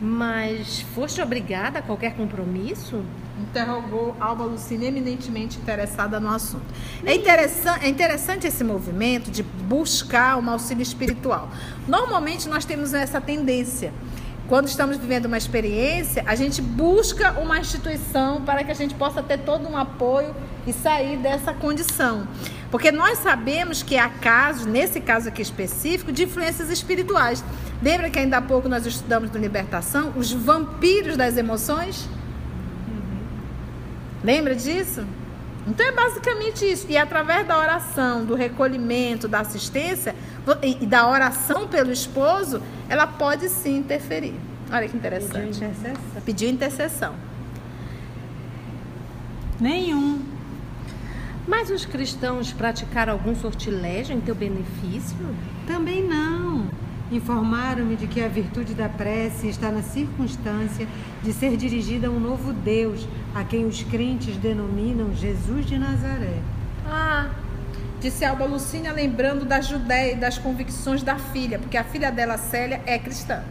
Mas 0.00 0.80
foste 0.94 1.20
obrigada 1.20 1.80
a 1.80 1.82
qualquer 1.82 2.14
compromisso? 2.14 3.02
Interrogou 3.40 4.14
Alba 4.20 4.44
Lucina, 4.44 4.84
eminentemente 4.84 5.58
interessada 5.58 6.20
no 6.20 6.28
assunto. 6.28 6.64
É 7.04 7.14
interessante, 7.14 7.84
é 7.84 7.88
interessante 7.88 8.46
esse 8.46 8.62
movimento 8.62 9.30
de 9.30 9.42
buscar 9.42 10.36
um 10.36 10.50
auxílio 10.50 10.82
espiritual. 10.82 11.48
Normalmente 11.88 12.48
nós 12.48 12.64
temos 12.64 12.92
essa 12.92 13.20
tendência. 13.20 13.92
Quando 14.46 14.66
estamos 14.66 14.96
vivendo 14.96 15.26
uma 15.26 15.38
experiência, 15.38 16.24
a 16.26 16.34
gente 16.34 16.60
busca 16.60 17.38
uma 17.40 17.58
instituição 17.58 18.42
para 18.42 18.64
que 18.64 18.70
a 18.70 18.74
gente 18.74 18.94
possa 18.94 19.22
ter 19.22 19.38
todo 19.38 19.68
um 19.68 19.76
apoio 19.76 20.34
e 20.66 20.72
sair 20.72 21.16
dessa 21.16 21.54
condição. 21.54 22.26
Porque 22.70 22.90
nós 22.90 23.18
sabemos 23.18 23.82
que 23.82 23.96
há 23.96 24.08
casos, 24.08 24.66
nesse 24.66 25.00
caso 25.00 25.28
aqui 25.28 25.40
específico, 25.40 26.10
de 26.12 26.24
influências 26.24 26.68
espirituais. 26.68 27.44
Lembra 27.80 28.10
que 28.10 28.18
ainda 28.18 28.38
há 28.38 28.42
pouco 28.42 28.68
nós 28.68 28.84
estudamos 28.84 29.30
do 29.30 29.38
Libertação 29.38 30.12
os 30.16 30.32
vampiros 30.32 31.16
das 31.16 31.36
emoções? 31.36 32.08
Lembra 34.22 34.54
disso? 34.54 35.04
Então 35.66 35.86
é 35.86 35.92
basicamente 35.92 36.64
isso. 36.64 36.86
E 36.88 36.96
através 36.96 37.46
da 37.46 37.58
oração, 37.58 38.24
do 38.24 38.34
recolhimento, 38.34 39.28
da 39.28 39.40
assistência 39.40 40.14
e 40.62 40.86
da 40.86 41.08
oração 41.08 41.68
pelo 41.68 41.92
esposo, 41.92 42.62
ela 42.88 43.06
pode 43.06 43.48
sim 43.48 43.78
interferir. 43.78 44.34
Olha 44.72 44.88
que 44.88 44.96
interessante. 44.96 45.58
Pediu 45.58 45.68
intercessão. 45.68 46.22
Pediu 46.24 46.50
intercessão. 46.50 47.14
Nenhum 49.60 50.30
mas 51.50 51.68
os 51.68 51.84
cristãos 51.84 52.52
praticaram 52.52 53.12
algum 53.12 53.34
sortilégio 53.34 54.16
em 54.16 54.20
teu 54.20 54.36
benefício? 54.36 55.16
Também 55.66 56.00
não. 56.00 56.68
Informaram-me 57.10 57.96
de 57.96 58.06
que 58.06 58.22
a 58.22 58.28
virtude 58.28 58.74
da 58.74 58.88
prece 58.88 59.48
está 59.48 59.70
na 59.70 59.82
circunstância 59.82 60.86
de 61.22 61.32
ser 61.32 61.56
dirigida 61.56 62.06
a 62.06 62.10
um 62.10 62.20
novo 62.20 62.52
Deus, 62.52 63.06
a 63.34 63.42
quem 63.42 63.66
os 63.66 63.82
crentes 63.82 64.36
denominam 64.36 65.14
Jesus 65.14 65.66
de 65.66 65.78
Nazaré. 65.78 66.38
Ah, 66.86 67.30
disse 68.00 68.24
Alba 68.24 68.44
Lucínia, 68.44 68.92
lembrando 68.92 69.44
da 69.44 69.60
Judéia 69.60 70.12
e 70.12 70.16
das 70.16 70.38
convicções 70.38 71.02
da 71.02 71.16
filha, 71.16 71.58
porque 71.58 71.76
a 71.76 71.84
filha 71.84 72.10
dela, 72.10 72.38
Célia, 72.38 72.80
é 72.86 72.98
cristã. 72.98 73.42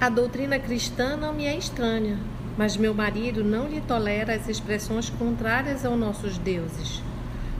A 0.00 0.08
doutrina 0.08 0.58
cristã 0.58 1.16
não 1.16 1.34
me 1.34 1.44
é 1.44 1.56
estranha 1.56 2.16
mas 2.58 2.76
meu 2.76 2.92
marido 2.92 3.44
não 3.44 3.68
lhe 3.68 3.80
tolera 3.80 4.34
as 4.34 4.48
expressões 4.48 5.08
contrárias 5.08 5.86
aos 5.86 5.96
nossos 5.96 6.36
deuses. 6.38 7.00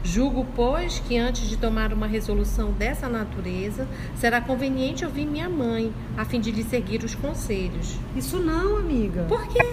Julgo, 0.03 0.47
pois, 0.55 1.01
que 1.01 1.19
antes 1.19 1.49
de 1.49 1.57
tomar 1.57 1.93
uma 1.93 2.07
resolução 2.07 2.73
dessa 2.73 3.09
natureza, 3.09 3.87
será 4.17 4.41
conveniente 4.41 5.05
ouvir 5.05 5.27
minha 5.27 5.49
mãe, 5.49 5.93
a 6.17 6.25
fim 6.25 6.41
de 6.41 6.51
lhe 6.51 6.65
seguir 6.65 7.03
os 7.05 7.15
conselhos. 7.15 7.99
Isso 8.17 8.39
não, 8.39 8.79
amiga. 8.79 9.25
Por 9.29 9.47
quê? 9.49 9.65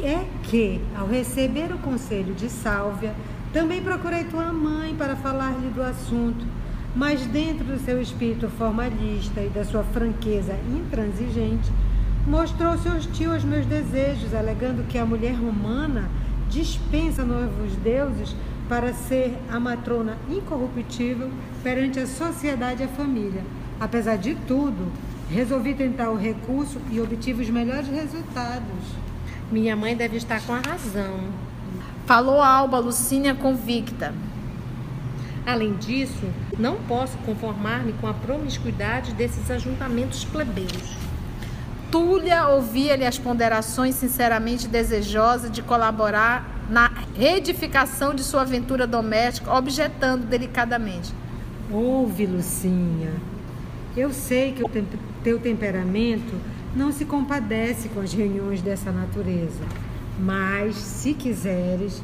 É 0.00 0.24
que, 0.44 0.80
ao 0.96 1.08
receber 1.08 1.72
o 1.72 1.78
conselho 1.78 2.32
de 2.32 2.48
Sálvia, 2.48 3.14
também 3.52 3.82
procurei 3.82 4.24
tua 4.24 4.52
mãe 4.52 4.94
para 4.94 5.16
falar-lhe 5.16 5.68
do 5.70 5.82
assunto, 5.82 6.46
mas 6.94 7.26
dentro 7.26 7.64
do 7.64 7.78
seu 7.78 8.00
espírito 8.00 8.48
formalista 8.48 9.40
e 9.40 9.48
da 9.48 9.64
sua 9.64 9.82
franqueza 9.82 10.56
intransigente, 10.70 11.70
mostrou-se 12.26 12.88
hostil 12.88 13.32
aos 13.32 13.42
meus 13.42 13.66
desejos, 13.66 14.34
alegando 14.34 14.86
que 14.86 14.98
a 14.98 15.04
mulher 15.04 15.34
romana 15.34 16.08
dispensa 16.48 17.24
novos 17.24 17.74
deuses 17.82 18.36
para 18.68 18.92
ser 18.92 19.36
a 19.50 19.58
matrona 19.58 20.18
incorruptível 20.28 21.30
perante 21.62 21.98
a 21.98 22.06
sociedade 22.06 22.82
e 22.82 22.84
a 22.84 22.88
família. 22.88 23.42
Apesar 23.80 24.16
de 24.16 24.34
tudo, 24.34 24.92
resolvi 25.30 25.74
tentar 25.74 26.10
o 26.10 26.16
recurso 26.16 26.80
e 26.90 27.00
obtive 27.00 27.42
os 27.42 27.50
melhores 27.50 27.88
resultados. 27.88 28.84
Minha 29.50 29.74
mãe 29.74 29.96
deve 29.96 30.16
estar 30.16 30.42
com 30.42 30.52
a 30.52 30.60
razão. 30.60 31.20
Falou 32.06 32.40
a 32.40 32.48
Alba 32.48 32.78
Lucínia 32.78 33.34
convicta. 33.34 34.14
Além 35.46 35.74
disso, 35.76 36.28
não 36.58 36.76
posso 36.76 37.16
conformar-me 37.18 37.94
com 37.94 38.06
a 38.06 38.12
promiscuidade 38.12 39.14
desses 39.14 39.50
ajuntamentos 39.50 40.24
plebeus. 40.24 40.96
Túlia 41.90 42.48
ouvia-lhe 42.48 43.06
as 43.06 43.18
ponderações 43.18 43.94
sinceramente 43.94 44.68
desejosa 44.68 45.48
de 45.48 45.62
colaborar 45.62 46.57
na 46.68 46.90
reedificação 47.16 48.14
de 48.14 48.22
sua 48.22 48.42
aventura 48.42 48.86
doméstica, 48.86 49.52
objetando 49.52 50.26
delicadamente. 50.26 51.12
Ouve, 51.70 52.26
Lucinha. 52.26 53.12
Eu 53.96 54.12
sei 54.12 54.52
que 54.52 54.62
o 54.62 54.70
teu 55.24 55.38
temperamento 55.38 56.34
não 56.76 56.92
se 56.92 57.04
compadece 57.04 57.88
com 57.88 58.00
as 58.00 58.12
reuniões 58.12 58.60
dessa 58.60 58.92
natureza, 58.92 59.64
mas, 60.18 60.76
se 60.76 61.14
quiseres, 61.14 62.02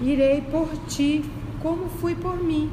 irei 0.00 0.40
por 0.42 0.68
ti 0.88 1.24
como 1.60 1.88
fui 1.88 2.14
por 2.14 2.42
mim. 2.42 2.70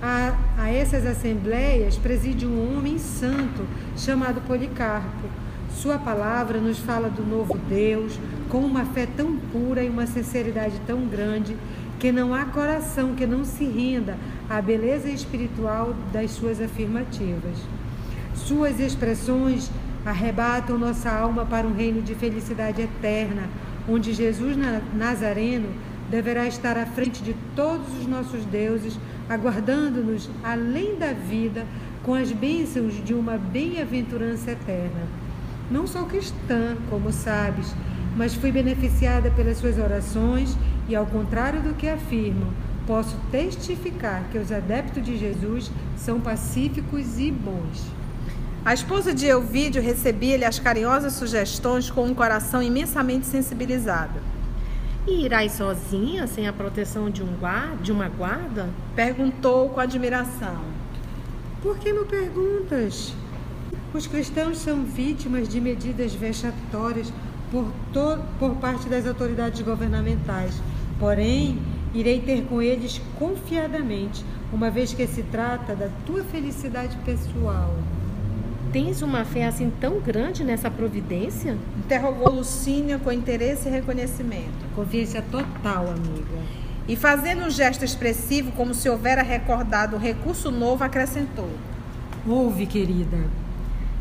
A, 0.00 0.36
a 0.56 0.70
essas 0.70 1.04
assembleias 1.04 1.96
preside 1.96 2.46
um 2.46 2.76
homem 2.76 2.98
santo 2.98 3.66
chamado 3.96 4.40
Policarpo. 4.42 5.28
Sua 5.70 5.98
palavra 5.98 6.60
nos 6.60 6.78
fala 6.78 7.08
do 7.08 7.24
novo 7.24 7.58
Deus 7.68 8.18
com 8.48 8.58
uma 8.58 8.84
fé 8.84 9.06
tão 9.16 9.36
pura 9.36 9.82
e 9.82 9.88
uma 9.88 10.06
sinceridade 10.06 10.80
tão 10.86 11.06
grande 11.06 11.56
que 11.98 12.12
não 12.12 12.32
há 12.32 12.44
coração 12.44 13.14
que 13.14 13.26
não 13.26 13.44
se 13.44 13.64
renda 13.64 14.16
à 14.48 14.60
beleza 14.60 15.08
espiritual 15.08 15.94
das 16.12 16.30
suas 16.30 16.60
afirmativas. 16.60 17.58
Suas 18.34 18.78
expressões 18.78 19.70
arrebatam 20.06 20.78
nossa 20.78 21.10
alma 21.10 21.44
para 21.44 21.66
um 21.66 21.74
reino 21.74 22.00
de 22.00 22.14
felicidade 22.14 22.82
eterna, 22.82 23.42
onde 23.88 24.14
Jesus 24.14 24.56
Nazareno 24.94 25.68
deverá 26.10 26.46
estar 26.46 26.78
à 26.78 26.86
frente 26.86 27.22
de 27.22 27.34
todos 27.54 27.86
os 27.98 28.06
nossos 28.06 28.44
deuses, 28.46 28.98
aguardando-nos 29.28 30.30
além 30.42 30.96
da 30.96 31.12
vida 31.12 31.66
com 32.02 32.14
as 32.14 32.32
bênçãos 32.32 33.04
de 33.04 33.12
uma 33.12 33.36
bem-aventurança 33.36 34.52
eterna. 34.52 35.02
Não 35.70 35.86
sou 35.86 36.06
cristã, 36.06 36.76
como 36.88 37.12
sabes, 37.12 37.74
mas 38.18 38.34
fui 38.34 38.50
beneficiada 38.50 39.30
pelas 39.30 39.58
suas 39.58 39.78
orações 39.78 40.56
e, 40.88 40.96
ao 40.96 41.06
contrário 41.06 41.62
do 41.62 41.72
que 41.74 41.88
afirmam, 41.88 42.48
posso 42.84 43.16
testificar 43.30 44.24
que 44.32 44.38
os 44.38 44.50
adeptos 44.50 45.04
de 45.04 45.16
Jesus 45.16 45.70
são 45.96 46.20
pacíficos 46.20 47.16
e 47.20 47.30
bons. 47.30 47.86
A 48.64 48.74
esposa 48.74 49.14
de 49.14 49.26
Elvídio 49.26 49.80
recebia-lhe 49.80 50.44
as 50.44 50.58
carinhosas 50.58 51.12
sugestões 51.12 51.92
com 51.92 52.04
um 52.06 52.12
coração 52.12 52.60
imensamente 52.60 53.24
sensibilizado. 53.24 54.18
E 55.06 55.24
irás 55.24 55.52
sozinha, 55.52 56.26
sem 56.26 56.48
a 56.48 56.52
proteção 56.52 57.08
de, 57.08 57.22
um 57.22 57.36
guarda, 57.38 57.76
de 57.76 57.92
uma 57.92 58.08
guarda? 58.08 58.68
Perguntou 58.96 59.68
com 59.68 59.78
admiração. 59.78 60.58
Por 61.62 61.78
que 61.78 61.92
me 61.92 62.04
perguntas? 62.04 63.14
Os 63.94 64.08
cristãos 64.08 64.58
são 64.58 64.82
vítimas 64.82 65.48
de 65.48 65.60
medidas 65.60 66.12
vexatórias 66.12 67.12
por, 67.50 67.66
to, 67.92 68.18
por 68.38 68.54
parte 68.56 68.88
das 68.88 69.06
autoridades 69.06 69.60
governamentais. 69.62 70.60
Porém, 70.98 71.58
irei 71.94 72.20
ter 72.20 72.44
com 72.44 72.60
eles 72.60 73.00
confiadamente, 73.18 74.24
uma 74.52 74.70
vez 74.70 74.92
que 74.92 75.06
se 75.06 75.22
trata 75.24 75.74
da 75.74 75.88
tua 76.06 76.24
felicidade 76.24 76.96
pessoal. 77.04 77.74
Tens 78.72 79.00
uma 79.00 79.24
fé 79.24 79.46
assim 79.46 79.72
tão 79.80 79.98
grande 79.98 80.44
nessa 80.44 80.70
providência? 80.70 81.56
Interrogou 81.78 82.30
Lucínia 82.30 82.98
com 82.98 83.10
interesse 83.10 83.68
e 83.68 83.70
reconhecimento. 83.70 84.66
Confiança 84.74 85.22
total, 85.22 85.88
amiga. 85.88 86.38
E 86.86 86.96
fazendo 86.96 87.44
um 87.44 87.50
gesto 87.50 87.84
expressivo, 87.84 88.52
como 88.52 88.74
se 88.74 88.88
houvera 88.88 89.22
recordado 89.22 89.96
um 89.96 89.98
recurso 89.98 90.50
novo, 90.50 90.84
acrescentou: 90.84 91.50
Ouve, 92.26 92.66
querida. 92.66 93.18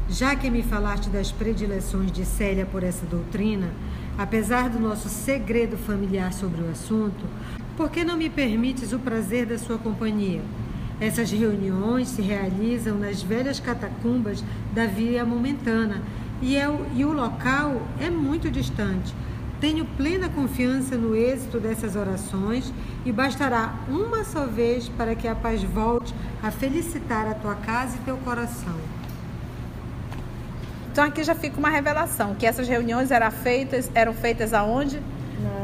Já 0.10 0.38
que 0.38 0.50
me 0.50 0.64
falaste 0.64 1.10
das 1.10 1.34
predileções 1.34 2.12
de 2.14 2.24
Célia 2.24 2.66
por 2.66 2.82
essa 2.82 3.06
doutrina, 3.06 3.72
apesar 4.18 4.70
do 4.70 4.80
nosso 4.80 5.10
segredo 5.10 5.78
familiar 5.78 6.32
sobre 6.32 6.62
o 6.62 6.72
assunto, 6.72 7.26
por 7.76 7.92
que 7.92 8.06
não 8.06 8.16
me 8.16 8.30
permites 8.30 8.94
o 8.94 9.00
prazer 9.00 9.46
da 9.46 9.58
sua 9.58 9.78
companhia? 9.78 10.42
Essas 11.00 11.30
reuniões 11.30 12.08
se 12.08 12.22
realizam 12.22 12.98
nas 12.98 13.22
velhas 13.22 13.60
catacumbas 13.60 14.44
da 14.74 14.88
Via 14.88 15.26
Momentana 15.26 16.02
e, 16.42 16.56
é 16.56 16.66
e 16.96 17.04
o 17.04 17.12
local 17.12 17.82
é 18.00 18.10
muito 18.10 18.50
distante. 18.50 19.14
Tenho 19.60 19.84
plena 19.86 20.30
confiança 20.30 20.96
no 20.96 21.16
êxito 21.16 21.60
dessas 21.60 21.98
orações 21.98 22.74
e 23.06 23.12
bastará 23.12 23.76
uma 23.90 24.24
só 24.24 24.46
vez 24.46 24.88
para 24.88 25.16
que 25.16 25.28
a 25.28 25.36
paz 25.36 25.62
volte 25.64 26.16
a 26.42 26.50
felicitar 26.50 27.28
a 27.28 27.34
tua 27.34 27.56
casa 27.56 27.98
e 27.98 28.06
teu 28.06 28.16
coração. 28.18 28.97
Então 30.98 31.06
aqui 31.06 31.24
já 31.24 31.36
fica 31.36 31.60
uma 31.60 31.70
revelação 31.70 32.34
que 32.34 32.44
essas 32.44 32.68
reuniões 32.68 33.12
eram 33.12 33.30
feitas, 33.30 33.88
eram 33.94 34.16
feitas 34.16 34.52
aonde? 34.52 35.00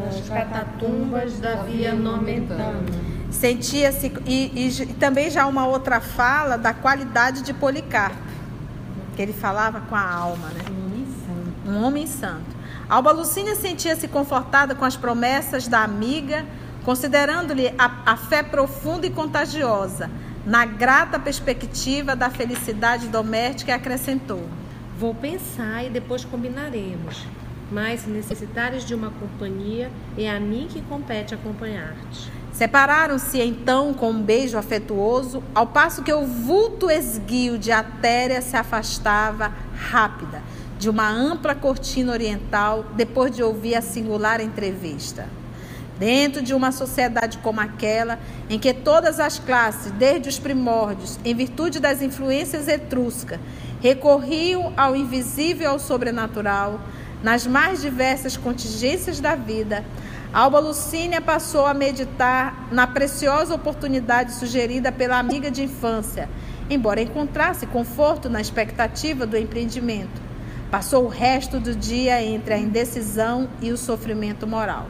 Nas 0.05 0.29
catatumbas 0.29 1.39
da 1.39 1.55
Via 1.63 1.91
Nomentana. 1.91 2.83
Sentia-se 3.31 4.13
e, 4.27 4.67
e, 4.67 4.93
também 4.93 5.31
já 5.31 5.47
uma 5.47 5.65
outra 5.65 5.99
fala 5.99 6.55
da 6.55 6.71
qualidade 6.71 7.41
de 7.41 7.51
Policarpo, 7.51 8.15
que 9.15 9.23
ele 9.23 9.33
falava 9.33 9.81
com 9.81 9.95
a 9.95 10.07
alma, 10.07 10.49
né? 10.49 10.65
Um 10.69 10.85
homem 10.85 11.07
santo. 11.25 11.71
Um 11.71 11.83
homem 11.83 12.05
santo. 12.05 12.55
Alba 12.87 13.11
Lucínia 13.11 13.55
sentia-se 13.55 14.07
confortada 14.07 14.75
com 14.75 14.85
as 14.85 14.95
promessas 14.95 15.67
da 15.67 15.83
amiga, 15.83 16.45
considerando-lhe 16.85 17.73
a, 17.75 17.91
a 18.05 18.15
fé 18.17 18.43
profunda 18.43 19.07
e 19.07 19.09
contagiosa, 19.09 20.11
na 20.45 20.63
grata 20.63 21.17
perspectiva 21.17 22.15
da 22.15 22.29
felicidade 22.29 23.07
doméstica, 23.07 23.71
e 23.71 23.73
acrescentou: 23.73 24.47
Vou 24.97 25.13
pensar 25.13 25.85
e 25.85 25.89
depois 25.89 26.23
combinaremos. 26.23 27.25
Mas 27.71 28.01
se 28.01 28.09
necessitares 28.09 28.85
de 28.85 28.93
uma 28.93 29.09
companhia, 29.09 29.89
é 30.17 30.29
a 30.29 30.39
mim 30.39 30.67
que 30.69 30.81
compete 30.81 31.33
acompanhar-te. 31.33 32.31
Separaram-se 32.51 33.41
então 33.41 33.93
com 33.93 34.11
um 34.11 34.21
beijo 34.21 34.57
afetuoso, 34.57 35.41
ao 35.55 35.65
passo 35.65 36.03
que 36.03 36.13
o 36.13 36.23
vulto 36.23 36.91
esguio 36.91 37.57
de 37.57 37.71
Atéria 37.71 38.41
se 38.41 38.55
afastava 38.55 39.51
rápida 39.75 40.41
de 40.77 40.89
uma 40.89 41.09
ampla 41.09 41.55
cortina 41.55 42.11
oriental 42.11 42.85
depois 42.95 43.35
de 43.35 43.41
ouvir 43.41 43.73
a 43.73 43.81
singular 43.81 44.41
entrevista. 44.41 45.27
Dentro 45.97 46.41
de 46.41 46.53
uma 46.53 46.71
sociedade 46.71 47.37
como 47.37 47.61
aquela, 47.61 48.19
em 48.49 48.59
que 48.59 48.73
todas 48.73 49.19
as 49.19 49.39
classes, 49.39 49.91
desde 49.93 50.27
os 50.27 50.37
primórdios, 50.37 51.17
em 51.23 51.33
virtude 51.33 51.79
das 51.79 52.01
influências 52.01 52.67
etruscas, 52.67 53.39
recorriam 53.83 54.71
ao 54.77 54.95
invisível 54.95 55.63
e 55.63 55.65
ao 55.65 55.77
sobrenatural, 55.77 56.79
nas 57.21 57.45
mais 57.45 57.81
diversas 57.81 58.37
contingências 58.37 59.19
da 59.19 59.35
vida, 59.35 59.83
Alba 60.31 60.57
Lucínia 60.57 61.19
passou 61.19 61.65
a 61.65 61.73
meditar 61.73 62.69
na 62.71 62.87
preciosa 62.87 63.53
oportunidade 63.53 64.35
sugerida 64.35 64.89
pela 64.89 65.19
amiga 65.19 65.51
de 65.51 65.63
infância, 65.63 66.29
embora 66.69 67.01
encontrasse 67.01 67.67
conforto 67.67 68.29
na 68.29 68.39
expectativa 68.39 69.25
do 69.25 69.35
empreendimento. 69.35 70.21
Passou 70.71 71.03
o 71.03 71.09
resto 71.09 71.59
do 71.59 71.75
dia 71.75 72.23
entre 72.23 72.53
a 72.53 72.57
indecisão 72.57 73.49
e 73.61 73.69
o 73.69 73.77
sofrimento 73.77 74.47
moral. 74.47 74.87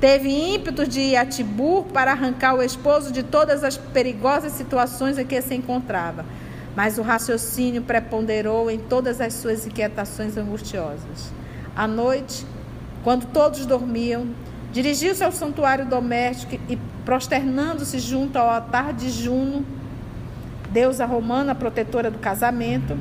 Teve 0.00 0.30
ímpetos 0.30 0.88
de 0.88 1.00
ir 1.00 1.16
a 1.16 1.24
Tibur 1.24 1.84
para 1.84 2.10
arrancar 2.10 2.54
o 2.54 2.62
esposo 2.62 3.12
de 3.12 3.22
todas 3.22 3.62
as 3.62 3.76
perigosas 3.76 4.50
situações 4.52 5.16
em 5.16 5.24
que 5.24 5.40
se 5.40 5.54
encontrava, 5.54 6.24
mas 6.80 6.96
o 6.96 7.02
raciocínio 7.02 7.82
preponderou 7.82 8.70
em 8.70 8.78
todas 8.78 9.20
as 9.20 9.34
suas 9.34 9.66
inquietações 9.66 10.38
angustiosas. 10.38 11.30
À 11.76 11.86
noite, 11.86 12.46
quando 13.04 13.26
todos 13.26 13.66
dormiam, 13.66 14.28
dirigiu-se 14.72 15.22
ao 15.22 15.30
santuário 15.30 15.84
doméstico 15.84 16.54
e, 16.70 16.78
prosternando-se 17.04 17.98
junto 17.98 18.38
ao 18.38 18.48
altar 18.48 18.94
de 18.94 19.10
Juno, 19.10 19.62
deusa 20.70 21.04
romana 21.04 21.54
protetora 21.54 22.10
do 22.10 22.18
casamento, 22.18 22.96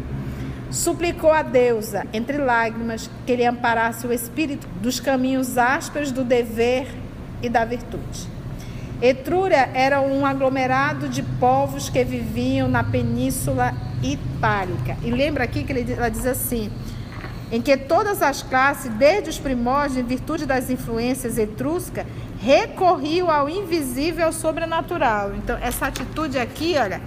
suplicou 0.69 1.32
a 1.32 1.41
deusa, 1.41 2.05
entre 2.11 2.38
lágrimas, 2.38 3.09
que 3.25 3.34
lhe 3.34 3.45
amparasse 3.45 4.05
o 4.05 4.11
espírito 4.11 4.67
dos 4.82 4.99
caminhos 4.99 5.57
ásperos 5.57 6.11
do 6.11 6.25
dever 6.25 6.86
e 7.41 7.47
da 7.47 7.63
virtude. 7.63 8.39
Etrúria 9.02 9.70
era 9.74 10.02
um 10.02 10.26
aglomerado 10.26 11.08
de 11.08 11.24
povos 11.24 11.89
que 11.89 12.04
viviam 12.04 12.68
na 12.68 12.84
Península 12.84 13.74
Itálica. 14.04 14.97
E 15.02 15.10
lembra 15.10 15.45
aqui 15.45 15.64
que 15.64 15.93
ela 15.93 16.10
diz 16.10 16.26
assim: 16.26 16.70
em 17.52 17.62
que 17.62 17.76
todas 17.78 18.22
as 18.22 18.43
classes, 18.43 18.91
desde 18.93 19.30
os 19.30 19.39
primórdios, 19.39 19.97
em 19.97 20.04
virtude 20.04 20.45
das 20.45 20.70
influências 20.70 21.38
etruscas, 21.38 22.06
recorriam 22.39 23.30
ao 23.30 23.50
invisível 23.50 24.28
ao 24.28 24.34
sobrenatural. 24.34 25.34
Então, 25.36 25.58
essa 25.62 25.88
atitude 25.88 26.38
aqui, 26.38 26.76
olha, 26.78 27.02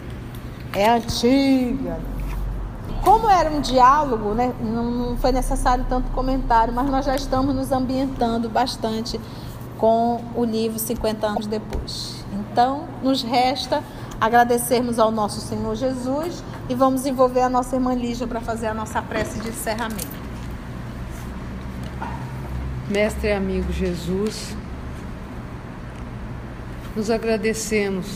é 0.74 0.88
antiga. 0.88 1.98
Como 3.02 3.28
era 3.28 3.50
um 3.50 3.60
diálogo, 3.60 4.32
né, 4.32 4.52
não 4.60 5.16
foi 5.16 5.32
necessário 5.32 5.84
tanto 5.88 6.10
comentário, 6.12 6.72
mas 6.72 6.88
nós 6.88 7.04
já 7.04 7.16
estamos 7.16 7.54
nos 7.54 7.72
ambientando 7.72 8.48
bastante 8.48 9.20
com 9.82 10.22
o 10.36 10.44
livro 10.44 10.78
50 10.78 11.26
anos 11.26 11.46
depois. 11.48 12.24
Então, 12.32 12.86
nos 13.02 13.20
resta 13.24 13.82
agradecermos 14.20 15.00
ao 15.00 15.10
nosso 15.10 15.40
Senhor 15.40 15.74
Jesus 15.74 16.44
e 16.68 16.74
vamos 16.76 17.04
envolver 17.04 17.40
a 17.40 17.48
nossa 17.48 17.74
irmã 17.74 17.92
Lígia 17.92 18.24
para 18.28 18.40
fazer 18.40 18.68
a 18.68 18.74
nossa 18.74 19.02
prece 19.02 19.40
de 19.40 19.48
encerramento. 19.48 20.06
Mestre 22.88 23.30
e 23.30 23.32
amigo 23.32 23.72
Jesus, 23.72 24.54
nos 26.94 27.10
agradecemos 27.10 28.06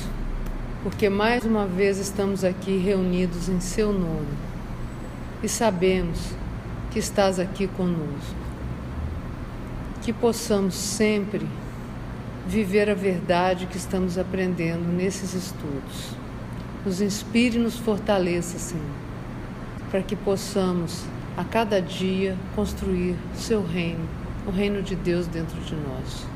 porque 0.85 1.09
mais 1.09 1.45
uma 1.45 1.67
vez 1.67 1.99
estamos 1.99 2.45
aqui 2.45 2.77
reunidos 2.77 3.49
em 3.49 3.59
Seu 3.59 3.93
nome 3.93 4.39
e 5.43 5.49
sabemos 5.49 6.31
que 6.93 7.01
estás 7.01 7.41
aqui 7.41 7.67
conosco. 7.67 8.46
Que 10.07 10.13
possamos 10.13 10.77
sempre 10.77 11.45
viver 12.47 12.89
a 12.89 12.95
verdade 12.95 13.67
que 13.67 13.77
estamos 13.77 14.17
aprendendo 14.17 14.87
nesses 14.87 15.35
estudos. 15.35 16.15
nos 16.85 17.01
inspire 17.01 17.57
e 17.57 17.61
nos 17.61 17.77
fortaleça, 17.77 18.57
Senhor, 18.57 18.87
para 19.91 20.03
que 20.03 20.15
possamos 20.15 21.03
a 21.37 21.43
cada 21.43 21.83
dia 21.83 22.37
construir 22.55 23.17
seu 23.35 23.67
reino, 23.67 24.09
o 24.47 24.53
reino 24.53 24.81
de 24.81 24.95
Deus 24.95 25.27
dentro 25.27 25.61
de 25.63 25.75
nós. 25.75 26.36